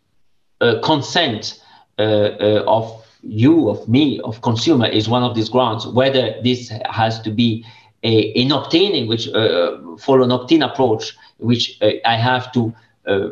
[0.61, 1.61] uh, consent
[1.97, 6.71] uh, uh, of you, of me, of consumer is one of these grounds, whether this
[6.89, 7.65] has to be
[8.03, 12.73] a, an opt-in, which uh, follow an opt-in approach, which uh, I have to
[13.05, 13.29] uh,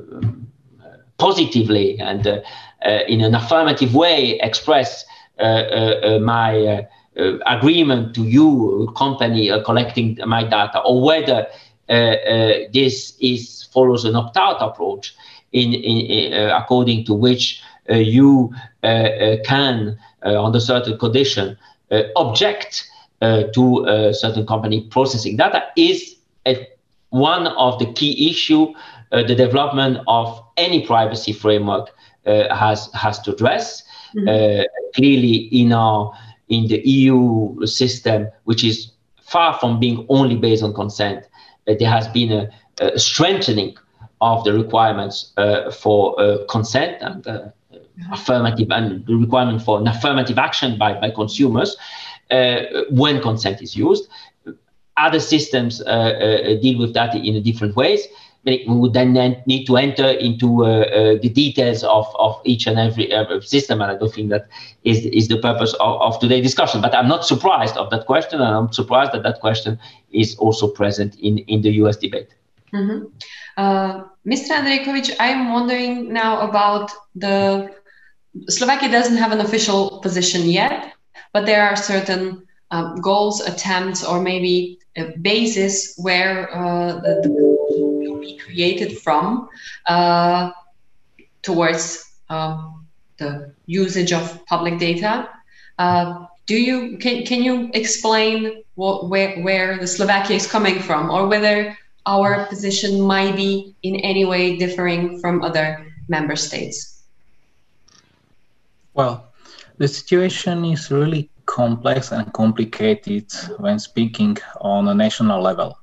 [1.17, 2.27] positively and
[3.07, 5.03] in an affirmative way express
[5.39, 6.85] my
[7.45, 11.47] agreement to you, company, collecting my data, or whether
[11.87, 15.15] this is follows an opt-out approach,
[15.57, 18.53] in, in, uh, according to which uh, you
[18.83, 21.57] uh, can, under certain condition,
[22.15, 22.89] object
[23.21, 26.15] to a certain company processing data is
[26.45, 26.67] a,
[27.09, 28.73] one of the key issue
[29.11, 31.89] the development of any privacy framework
[32.25, 33.83] has has to address.
[34.15, 34.63] Mm-hmm.
[34.95, 36.13] clearly, in our
[36.49, 41.25] in the EU system, which is far from being only based on consent,
[41.67, 43.75] uh, there has been a, a, strengthening
[44.21, 47.49] of the requirements uh, for uh, consent and uh,
[48.11, 51.75] affirmative and the requirement for an affirmative action by, by consumers
[52.91, 54.07] when consent is used.
[54.97, 58.07] Other systems deal with that in different ways
[58.47, 59.13] we would then
[59.45, 63.81] need to enter into uh, uh, the details of, of each and every, every, system,
[63.81, 64.47] and I don't think that
[64.83, 66.81] is, is the purpose of, of today's discussion.
[66.81, 69.77] But I'm not surprised of that question, and I'm surprised that that question
[70.11, 72.29] is also present in, in the US debate.
[72.73, 73.05] Mm-hmm.
[73.55, 74.51] Uh, Mr.
[74.51, 77.73] Andrejkovic, I'm wondering now about the
[78.49, 80.93] Slovakia doesn't have an official position yet,
[81.33, 87.29] but there are certain um, goals, attempts, or maybe a basis where uh, the, the
[87.29, 89.47] will be created from
[89.87, 90.51] uh,
[91.41, 92.85] towards um,
[93.17, 95.29] the usage of public data.
[95.79, 101.09] Uh, do you can can you explain what, where where the Slovakia is coming from,
[101.09, 101.77] or whether
[102.07, 107.03] our position might be in any way differing from other member states?
[108.93, 109.27] Well,
[109.77, 115.77] the situation is really complex and complicated when speaking on a national level.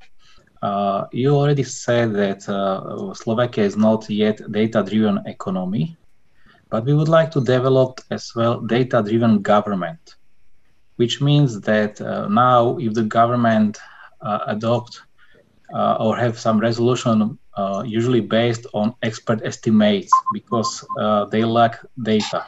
[0.62, 5.96] Uh, you already said that uh, Slovakia is not yet data-driven economy,
[6.70, 10.16] but we would like to develop as well data-driven government,
[10.96, 13.78] which means that uh, now if the government
[14.22, 15.02] uh, adopt
[15.74, 21.84] uh, or have some resolution uh, usually based on expert estimates because uh, they lack
[22.02, 22.46] data.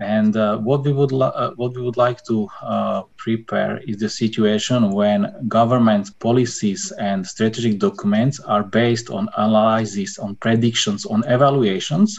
[0.00, 4.08] And uh, what we would uh, what we would like to uh, prepare is the
[4.08, 12.18] situation when government policies and strategic documents are based on analysis, on predictions, on evaluations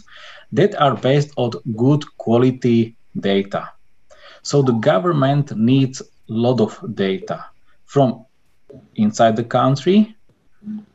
[0.52, 3.72] that are based on good quality data.
[4.43, 7.45] So the government needs a lot of data
[7.85, 8.26] from
[8.95, 10.15] inside the country.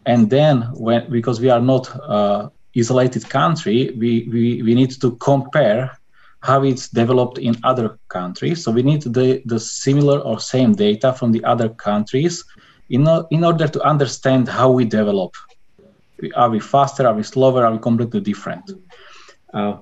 [0.05, 5.17] And then when because we are not uh, isolated country we, we we need to
[5.17, 5.91] compare
[6.41, 8.63] how it's developed in other countries.
[8.63, 12.45] So we need the the similar or same data from the other countries
[12.89, 15.35] in, in order to understand how we develop.
[16.35, 17.07] Are we faster?
[17.07, 17.65] Are we slower?
[17.67, 18.71] Are we completely different?
[19.53, 19.79] Uh,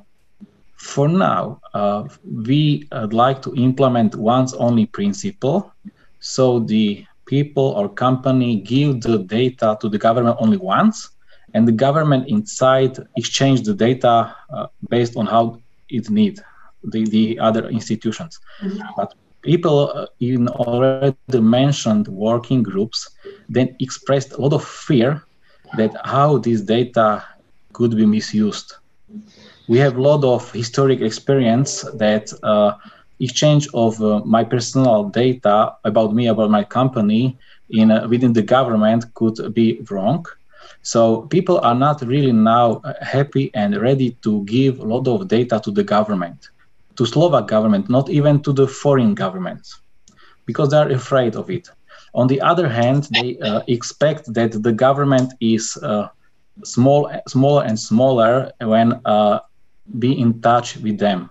[0.76, 2.04] for now uh,
[2.48, 5.72] we would like to implement once only principle.
[6.20, 11.10] So the people or company give the data to the government only once
[11.54, 16.40] and the government inside exchange the data uh, based on how it need
[16.84, 18.78] the, the other institutions mm-hmm.
[18.96, 23.08] but people uh, in already mentioned working groups
[23.48, 25.22] then expressed a lot of fear
[25.76, 27.24] that how this data
[27.72, 28.74] could be misused
[29.68, 32.72] we have a lot of historic experience that uh,
[33.24, 37.38] exchange of uh, my personal data about me about my company
[37.70, 40.24] in uh, within the government could be wrong.
[40.82, 45.28] So people are not really now uh, happy and ready to give a lot of
[45.28, 46.48] data to the government
[46.96, 49.80] to slovak government not even to the foreign governments
[50.46, 51.68] because they are afraid of it.
[52.14, 56.08] On the other hand they uh, expect that the government is uh,
[56.64, 59.40] small smaller and smaller when uh,
[59.98, 61.30] be in touch with them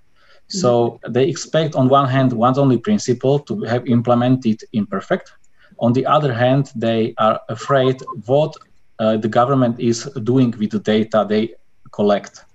[0.61, 5.31] so they expect, on one hand, one only principle to have implemented imperfect.
[5.79, 8.55] On the other hand, they are afraid what
[8.99, 11.55] uh, the government is doing with the data they
[11.91, 12.45] collect.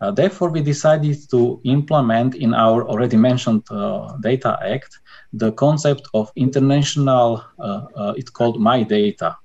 [0.00, 4.98] Uh, therefore, we decided to implement in our already mentioned uh, Data Act
[5.32, 9.36] the concept of international, uh, uh, it's called My Data.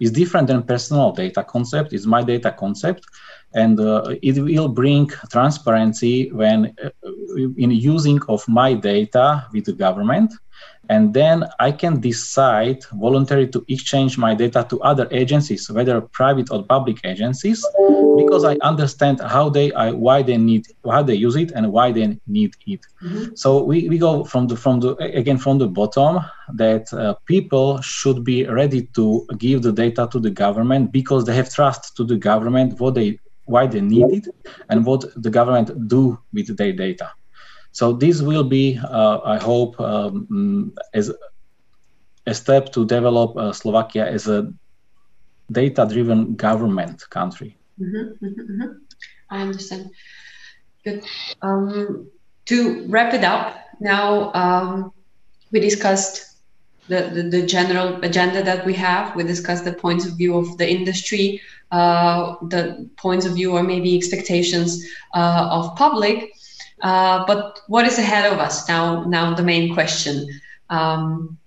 [0.00, 3.06] It's different than personal data concept, it's My Data concept.
[3.54, 6.90] And uh, it will bring transparency when uh,
[7.56, 10.32] in using of my data with the government
[10.88, 16.50] and then I can decide voluntarily to exchange my data to other agencies, whether private
[16.50, 17.64] or public agencies,
[18.16, 21.92] because I understand how they I, why they need how they use it and why
[21.92, 22.80] they need it.
[23.02, 23.34] Mm-hmm.
[23.34, 26.20] So we, we go from the from the again from the bottom
[26.54, 31.34] that uh, people should be ready to give the data to the government because they
[31.34, 34.26] have trust to the government what they why they need it
[34.68, 37.10] and what the government do with their data.
[37.76, 41.12] So this will be, uh, I hope, um, as
[42.24, 44.50] a step to develop uh, Slovakia as a
[45.52, 47.58] data-driven government country.
[47.78, 48.72] Mm-hmm, mm-hmm, mm-hmm.
[49.28, 49.90] I understand.
[50.84, 51.04] Good.
[51.42, 52.08] Um,
[52.46, 54.90] to wrap it up, now um,
[55.52, 56.40] we discussed
[56.88, 59.14] the, the, the, general agenda that we have.
[59.14, 63.62] We discussed the points of view of the industry, uh, the points of view or
[63.62, 64.82] maybe expectations
[65.14, 66.32] uh, of public.
[66.82, 69.04] Uh, but what is ahead of us now?
[69.04, 70.28] Now the main question:
[70.68, 71.38] um,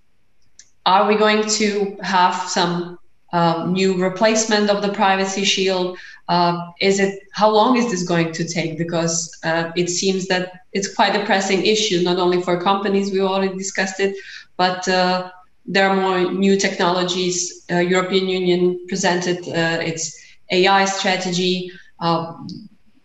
[0.86, 2.98] Are we going to have some
[3.32, 5.98] um, new replacement of the privacy shield?
[6.28, 8.78] Uh, is it how long is this going to take?
[8.78, 13.12] Because uh, it seems that it's quite a pressing issue, not only for companies.
[13.12, 14.16] We already discussed it,
[14.58, 15.30] but uh,
[15.66, 17.66] there are more new technologies.
[17.72, 20.20] Uh, European Union presented its
[20.52, 21.72] AI strategy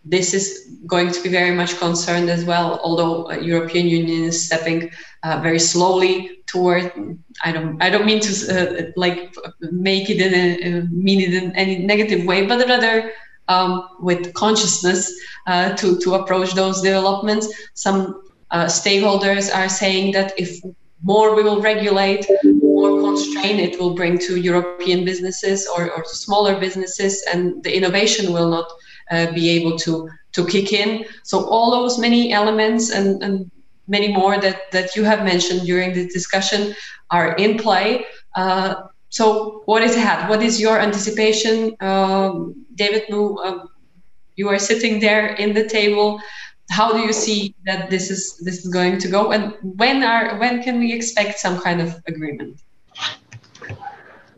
[0.05, 4.47] this is going to be very much concerned as well, although uh, European Union is
[4.47, 4.91] stepping
[5.23, 6.93] uh, very slowly toward.
[7.43, 7.83] I don't.
[7.83, 9.35] I don't mean to uh, like
[9.73, 13.13] make it in a mean it in any negative way, but rather
[13.49, 15.11] um, with consciousness
[15.47, 17.49] uh, to to approach those developments.
[17.75, 20.61] Some uh, stakeholders are saying that if
[21.03, 26.59] more we will regulate, more constraint it will bring to European businesses or, or smaller
[26.59, 28.67] businesses, and the innovation will not
[29.11, 31.05] uh, be able to to kick in.
[31.23, 33.51] So all those many elements and, and
[33.87, 36.75] many more that that you have mentioned during the discussion
[37.11, 38.05] are in play.
[38.35, 38.75] Uh,
[39.09, 40.29] so what is ahead?
[40.29, 43.05] What is your anticipation, um, David?
[43.09, 43.69] Nu, um,
[44.35, 46.21] you are sitting there in the table.
[46.71, 50.39] How do you see that this is this is going to go, and when are
[50.41, 52.61] when can we expect some kind of agreement?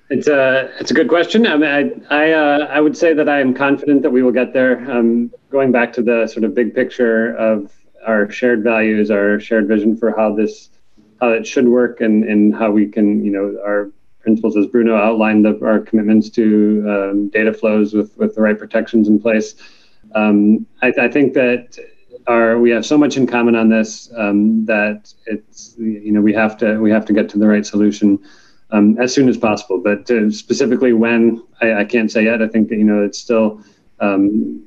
[0.09, 1.47] It's a it's a good question.
[1.47, 4.33] I mean, I I, uh, I would say that I am confident that we will
[4.33, 4.89] get there.
[4.91, 7.73] Um, going back to the sort of big picture of
[8.07, 10.71] our shared values, our shared vision for how this
[11.21, 14.97] how it should work, and and how we can you know our principles as Bruno
[14.97, 19.57] outlined of our commitments to um, data flows with with the right protections in place.
[20.15, 21.79] Um, I, I, think that
[22.29, 26.33] our we have so much in common on this um, that it's you know we
[26.33, 28.21] have to we have to get to the right solution
[28.71, 29.81] um, as soon as possible.
[29.83, 32.43] But uh, specifically when, I, I, can't say yet.
[32.43, 33.63] I think that, you know it's still
[34.01, 34.67] um,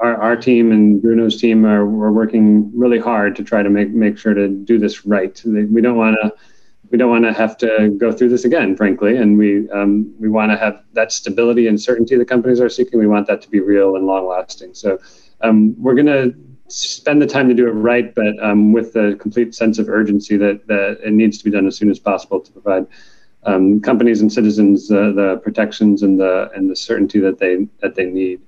[0.00, 3.90] our, our team and Bruno's team are we're working really hard to try to make
[3.90, 5.40] make sure to do this right.
[5.44, 6.32] We don't want to
[6.90, 10.28] we don't want to have to go through this again, frankly, and we um, we
[10.28, 12.98] want to have that stability and certainty the companies are seeking.
[12.98, 14.74] We want that to be real and long lasting.
[14.74, 14.98] So
[15.40, 16.34] um, we're going to
[16.68, 20.36] spend the time to do it right, but um, with the complete sense of urgency
[20.36, 22.86] that, that it needs to be done as soon as possible to provide
[23.44, 27.94] um, companies and citizens uh, the protections and the and the certainty that they that
[27.94, 28.40] they need.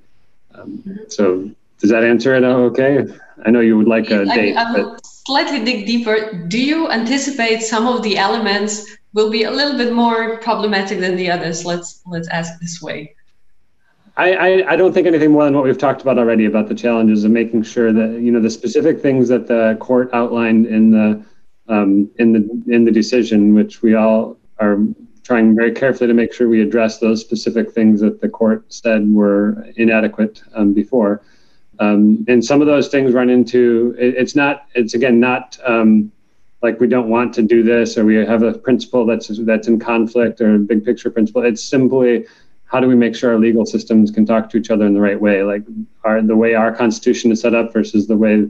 [0.55, 3.06] Um, so does that answer it okay?
[3.47, 4.56] I know you would like a date.
[4.56, 5.06] I, I but...
[5.06, 6.44] slightly dig deeper.
[6.48, 8.84] Do you anticipate some of the elements
[9.14, 11.64] will be a little bit more problematic than the others?
[11.64, 13.14] Let's let's ask this way.
[14.20, 16.74] I, I, I, don't think anything more than what we've talked about already about the
[16.74, 20.90] challenges of making sure that you know the specific things that the court outlined in
[20.90, 21.24] the
[21.68, 24.78] um, in the in the decision, which we all are
[25.22, 29.09] trying very carefully to make sure we address those specific things that the court said
[29.10, 31.22] were inadequate um, before.
[31.78, 36.12] Um, and some of those things run into it, it's not it's again not um,
[36.62, 39.80] like we don't want to do this or we have a principle that's that's in
[39.80, 41.42] conflict or a big picture principle.
[41.42, 42.26] It's simply
[42.70, 45.01] how do we make sure our legal systems can talk to each other in the
[45.01, 45.64] right way, like
[46.05, 48.47] our, the way our constitution is set up versus the way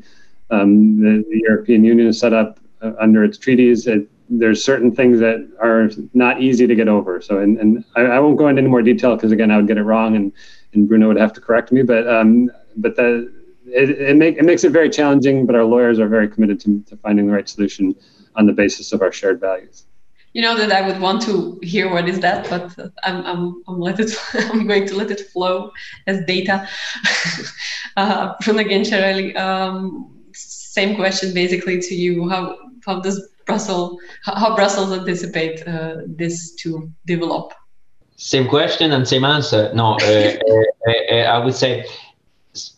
[0.51, 3.87] um, the, the, European Union is set up uh, under its treaties.
[3.87, 7.23] It, there's certain things that are not easy to get over.
[7.23, 9.67] So, and, and I, I won't go into any more detail because again, I would
[9.67, 10.33] get it wrong, and,
[10.75, 11.83] and Bruno would have to correct me.
[11.83, 13.33] But um, but the
[13.67, 15.47] it, it, make, it makes it very challenging.
[15.47, 17.97] But our lawyers are very committed to, to finding the right solution
[18.37, 19.87] on the basis of our shared values
[20.33, 23.81] you know that I would want to hear what is that, but I'm I'm I'm
[23.81, 25.71] let it I'm going to let it flow
[26.07, 26.69] as data.
[27.97, 32.29] uh, Gencarelli, um, same question basically to you.
[32.29, 37.53] How how does Brussels how, how Brussels anticipate uh, this to develop?
[38.17, 39.73] Same question and same answer.
[39.75, 39.97] No, uh,
[40.87, 41.87] uh, uh I would say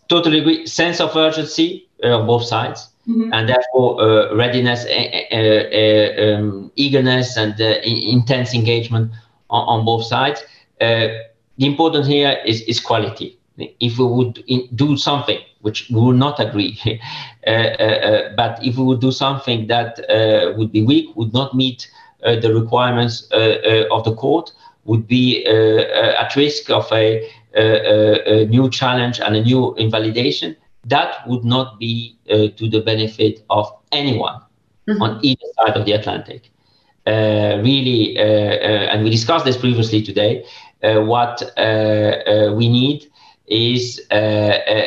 [0.09, 0.67] totally agree.
[0.67, 3.33] Sense of urgency on both sides mm-hmm.
[3.33, 9.13] and therefore uh, readiness, uh, uh, um, eagerness, and uh, intense engagement
[9.51, 10.43] on, on both sides.
[10.81, 11.09] Uh,
[11.59, 13.39] the important here is, is quality.
[13.59, 16.79] If we would in, do something, which we will not agree,
[17.47, 20.01] uh, but if we would do something that
[20.57, 24.53] would be weak, would not meet the requirements of the court,
[24.85, 30.57] would be at risk of a, a, new challenge and a new invalidation,
[30.87, 34.41] that would not be uh, to the benefit of anyone
[34.89, 35.03] mm-hmm.
[35.03, 36.51] on either side of the Atlantic.
[37.07, 40.45] Uh, really, uh, uh and we discussed this previously today,
[40.83, 43.11] uh, what uh, we need
[43.49, 44.01] is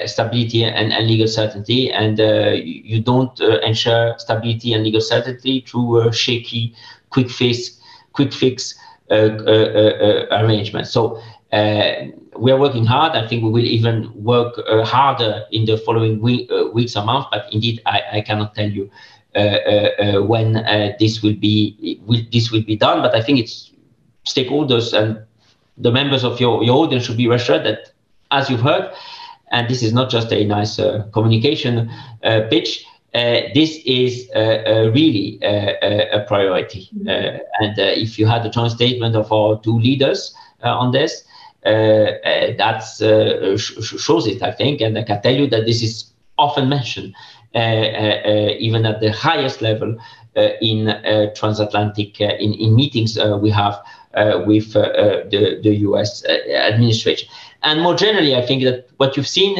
[0.07, 2.17] stability and, and, legal certainty, and
[2.65, 6.73] you don't ensure stability and legal certainty through shaky,
[7.11, 7.79] quick fix,
[8.13, 8.73] quick fix
[9.11, 10.89] arrangements.
[10.89, 11.21] So
[11.55, 13.13] uh, we are working hard.
[13.13, 17.05] I think we will even work uh, harder in the following week, uh, weeks or
[17.05, 17.27] months.
[17.31, 18.89] But indeed, I, I cannot tell you
[19.33, 20.53] when
[20.99, 23.01] this will be will, this will be done.
[23.01, 23.71] But I think it's
[24.25, 25.19] stakeholders and
[25.77, 27.91] the members of your, your audience should be reassured that,
[28.31, 28.93] as you've heard,
[29.51, 31.89] and this is not just a nice uh, communication
[32.23, 32.85] uh, pitch.
[33.13, 36.89] Uh, this is really a priority.
[36.97, 37.37] Mm-hmm.
[37.63, 41.34] and if you had the joint statement of our two leaders on this, uh, uh,
[41.65, 44.81] that uh, uh, uh sh- shows it, I think.
[44.81, 47.15] And I can tell you that this is often mentioned,
[47.55, 47.59] uh,
[48.59, 49.97] even at the highest level
[50.61, 50.93] in
[51.35, 53.79] transatlantic in, in meetings we have
[54.45, 57.29] with the, the US administration.
[57.63, 59.57] And more generally, I think that what you've seen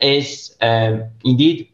[0.00, 1.68] is um, indeed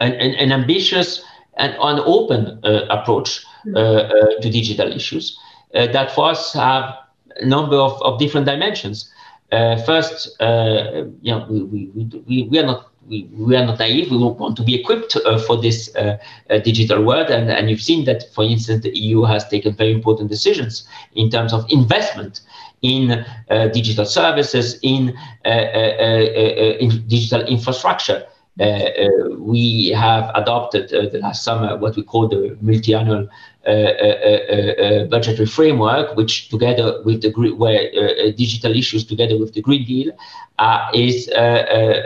[0.00, 1.24] an, an, an, ambitious
[1.56, 3.44] and an open uh, approach
[3.74, 5.38] uh, uh, to digital issues
[5.72, 6.94] that for us have
[7.42, 9.10] number of, of different dimensions.
[9.52, 13.78] Uh, first, uh, you know, we, we, we, we, are not we, we are not
[13.78, 14.10] naive.
[14.10, 16.16] We want to be equipped uh, for this uh,
[16.48, 19.92] uh, digital world, and, and you've seen that, for instance, the EU has taken very
[19.92, 22.40] important decisions in terms of investment
[22.80, 28.26] in uh, digital services, in, in digital infrastructure.
[28.58, 33.28] We have adopted the last summer what we call the multi-annual
[33.64, 39.84] budgetary framework, which together with the where uh, uh, digital issues together with the Green
[39.84, 40.12] Deal
[40.58, 41.28] uh, is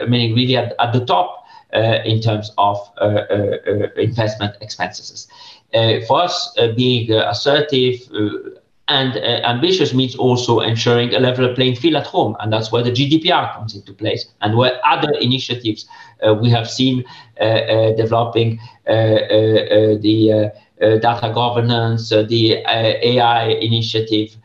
[0.08, 1.44] meaning really at, at the top
[2.04, 2.78] in terms of
[3.96, 5.28] investment expenses.
[6.06, 8.00] for us, being assertive
[8.88, 12.36] and uh, ambitious means also ensuring a level playing field at home.
[12.40, 15.88] And that's where the GDPR comes into place and where other initiatives
[16.26, 17.04] uh, we have seen
[17.40, 24.36] uh, uh developing uh, uh, the data governance, the AI initiative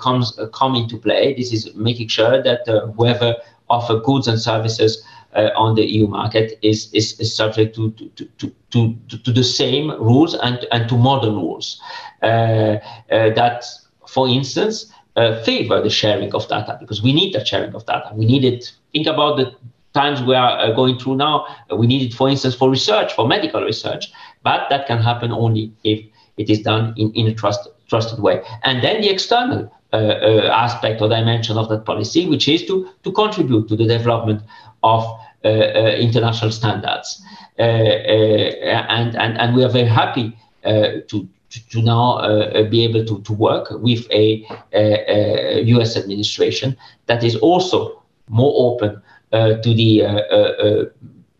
[0.00, 1.34] comes come into play.
[1.34, 3.36] This is making sure that whoever
[3.68, 5.02] offer goods and services
[5.34, 9.44] uh, on the EU market is, is, is subject to, to, to, to, to, the
[9.44, 11.80] same rules and, and to modern rules
[12.22, 12.78] uh, uh,
[13.10, 13.64] that,
[14.06, 18.10] for instance, uh, favor the sharing of data because we need the sharing of data.
[18.14, 18.72] We need it.
[18.92, 19.54] Think about the
[19.94, 21.46] times we are uh, going through now.
[21.76, 24.12] we need it, for instance, for research, for medical research,
[24.42, 26.04] but that can happen only if
[26.36, 28.42] it is done in, in a trust, trusted way.
[28.64, 32.88] And then the external uh, uh, aspect or dimension of that policy, which is to,
[33.04, 34.42] to contribute to the development
[34.82, 35.04] of
[35.44, 37.22] uh, international standards.
[37.58, 41.28] and, and, and we are very happy to,
[41.70, 47.22] to now uh, be able to, to work with a, a, a, US administration that
[47.22, 49.02] is also more open
[49.32, 50.84] uh, to the uh,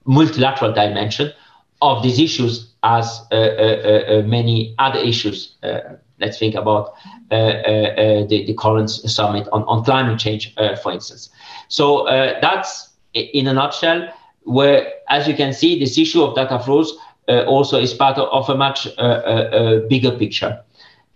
[0.04, 1.32] multilateral dimension
[1.80, 5.56] of these issues as many other issues
[6.22, 6.94] let's think about
[7.30, 11.28] uh, uh, uh, the, the current summit on, on climate change, for instance.
[11.68, 12.06] So
[12.40, 14.08] that's in a nutshell
[14.44, 16.96] where, as you can see, this issue of data flows
[17.28, 18.84] also is part of a much
[19.88, 20.58] bigger picture.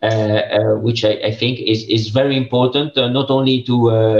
[0.02, 3.74] Uh, uh, which I, I, think is, is very important, uh, not only to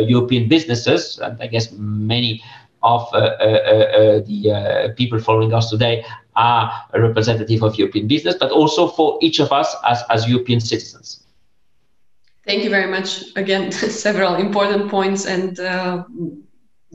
[0.08, 2.42] European businesses, and I guess many
[2.82, 6.02] of the people following us today
[6.36, 10.60] are a representative of European business, but also for each of us as, as European
[10.60, 11.24] citizens.
[12.46, 13.24] Thank you very much.
[13.34, 13.72] Again,
[14.06, 16.04] several important points, and uh,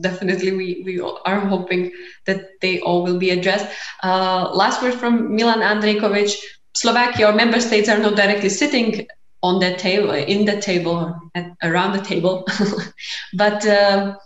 [0.00, 1.92] definitely we, we are hoping
[2.24, 3.66] that they all will be addressed.
[4.02, 6.34] Uh, last word from Milan Andrejkovic.
[6.74, 9.06] Slovakia or member states are not directly sitting
[9.42, 12.46] on that table, in the table, at, around the table,
[13.34, 13.66] but.
[13.66, 14.16] Uh,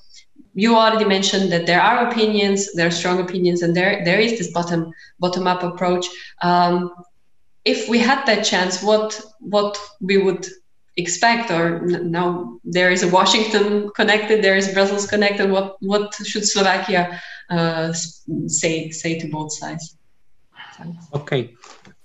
[0.56, 4.38] you already mentioned that there are opinions, there are strong opinions, and there there is
[4.38, 6.06] this bottom bottom up approach.
[6.42, 6.92] Um,
[7.64, 10.46] if we had that chance, what what we would
[10.96, 16.46] expect or now there is a washington connected there is brussels connected what what should
[16.48, 17.20] slovakia
[17.50, 17.92] uh,
[18.46, 19.96] say say to both sides
[21.12, 21.54] okay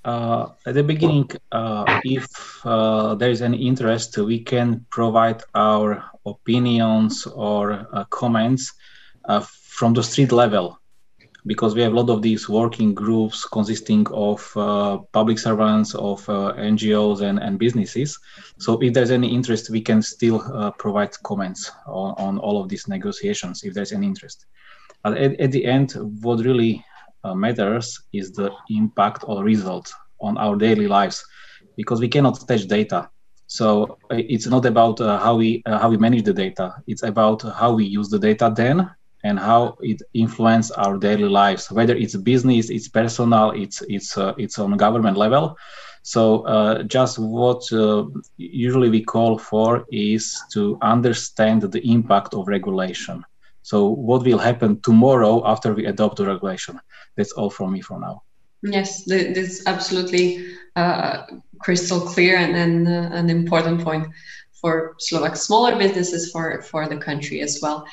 [0.03, 2.27] uh, at the beginning uh, if
[2.65, 8.73] uh, there is any interest we can provide our opinions or uh, comments
[9.25, 10.81] uh, from the street level
[11.45, 16.27] because we have a lot of these working groups consisting of uh, public servants, of
[16.29, 18.17] uh, NGOs, and, and businesses.
[18.59, 22.69] So, if there's any interest, we can still uh, provide comments on, on all of
[22.69, 24.45] these negotiations if there's any interest.
[25.03, 26.85] But at, at the end, what really
[27.23, 31.25] uh, matters is the impact or result on our daily lives
[31.75, 33.09] because we cannot touch data.
[33.51, 36.73] So it's not about uh, how we uh, how we manage the data.
[36.87, 38.89] It's about how we use the data then
[39.25, 44.33] and how it influences our daily lives whether it's business it's personal it's it's uh,
[44.37, 45.57] it's on government level.
[46.03, 46.21] So
[46.55, 48.05] uh, just what uh,
[48.37, 50.23] usually we call for is
[50.53, 53.21] to understand the impact of regulation.
[53.63, 56.79] So what will happen tomorrow after we adopt the regulation?
[57.17, 58.23] That's all from me for now.
[58.63, 60.25] Yes that's absolutely
[60.75, 61.25] uh,
[61.59, 64.07] crystal clear and, and uh, an important point
[64.53, 67.85] for Slovak smaller businesses for for the country as well.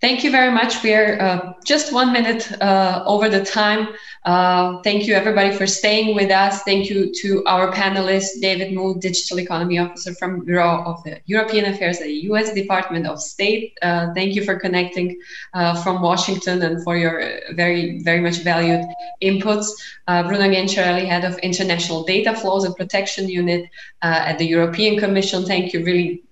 [0.00, 0.82] Thank you very much.
[0.82, 3.88] We are uh, just one minute uh, over the time.
[4.24, 6.62] Uh, thank you, everybody, for staying with us.
[6.62, 11.66] Thank you to our panelists, David Mood, Digital Economy Officer from Bureau of the European
[11.66, 12.52] Affairs at the U.S.
[12.52, 13.78] Department of State.
[13.82, 15.18] Uh, thank you for connecting
[15.54, 18.84] uh, from Washington and for your very, very much valued
[19.22, 19.68] inputs.
[20.06, 23.68] Uh, Bruno Gencarelli, Head of International Data Flows and Protection Unit
[24.02, 25.44] at the European Commission.
[25.44, 26.24] Thank you really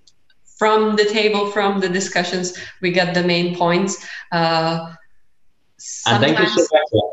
[0.63, 4.07] from the table, from the discussions, we get the main points.
[4.31, 4.93] Uh,
[6.07, 7.03] and thank you, Slovakia.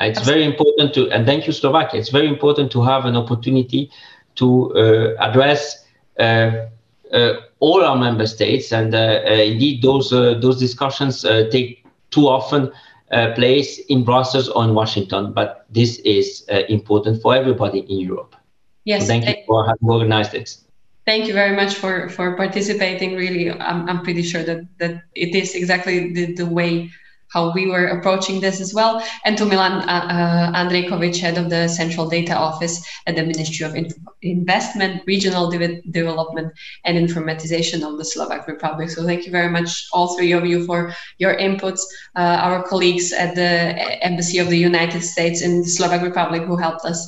[0.00, 1.98] It's very important to, and thank you, Slovakia.
[1.98, 3.90] It's very important to have an opportunity
[4.34, 5.60] to uh, address
[6.18, 6.68] uh,
[7.18, 10.10] uh all our member states, and uh, uh, indeed, those
[10.44, 12.70] those discussions take too often
[13.40, 15.32] place in Brussels or in Washington.
[15.32, 18.36] But this is important for everybody in Europe.
[18.84, 20.69] Yes, so thank you for having organized this
[21.10, 23.16] thank you very much for for participating.
[23.16, 26.90] Really i'm, I'm pretty sure that that it is exactly the, the way
[27.34, 29.02] how we were approaching this as well.
[29.24, 32.74] And to milan uh, uh, andrejkovic head of the central data office
[33.06, 36.48] at the ministry of In- investment regional de- development
[36.86, 38.90] and informatization of the slovak republic.
[38.90, 41.82] So thank you very much all three of you for your inputs.
[42.20, 43.50] Uh, our colleagues at the
[44.10, 47.00] embassy of the united states in the slovak republic who helped us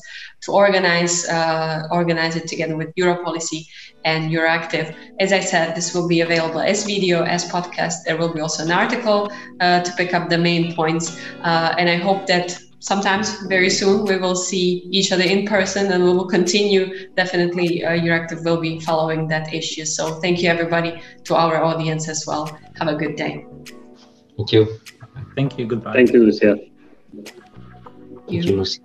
[0.42, 3.66] to organize uh, organize it together with Europolicy
[4.04, 4.94] and Euractiv.
[5.20, 8.04] As I said, this will be available as video, as podcast.
[8.04, 11.20] There will be also an article uh, to pick up the main points.
[11.42, 15.92] Uh, and I hope that sometimes very soon we will see each other in person
[15.92, 17.08] and we will continue.
[17.14, 19.84] Definitely, uh, Euractiv will be following that issue.
[19.84, 22.46] So thank you, everybody, to our audience as well.
[22.78, 23.46] Have a good day.
[24.36, 24.78] Thank you.
[25.36, 25.66] Thank you.
[25.66, 25.94] Goodbye.
[25.94, 26.56] Thank you, Lucia.
[28.26, 28.80] Thank you, Lucia.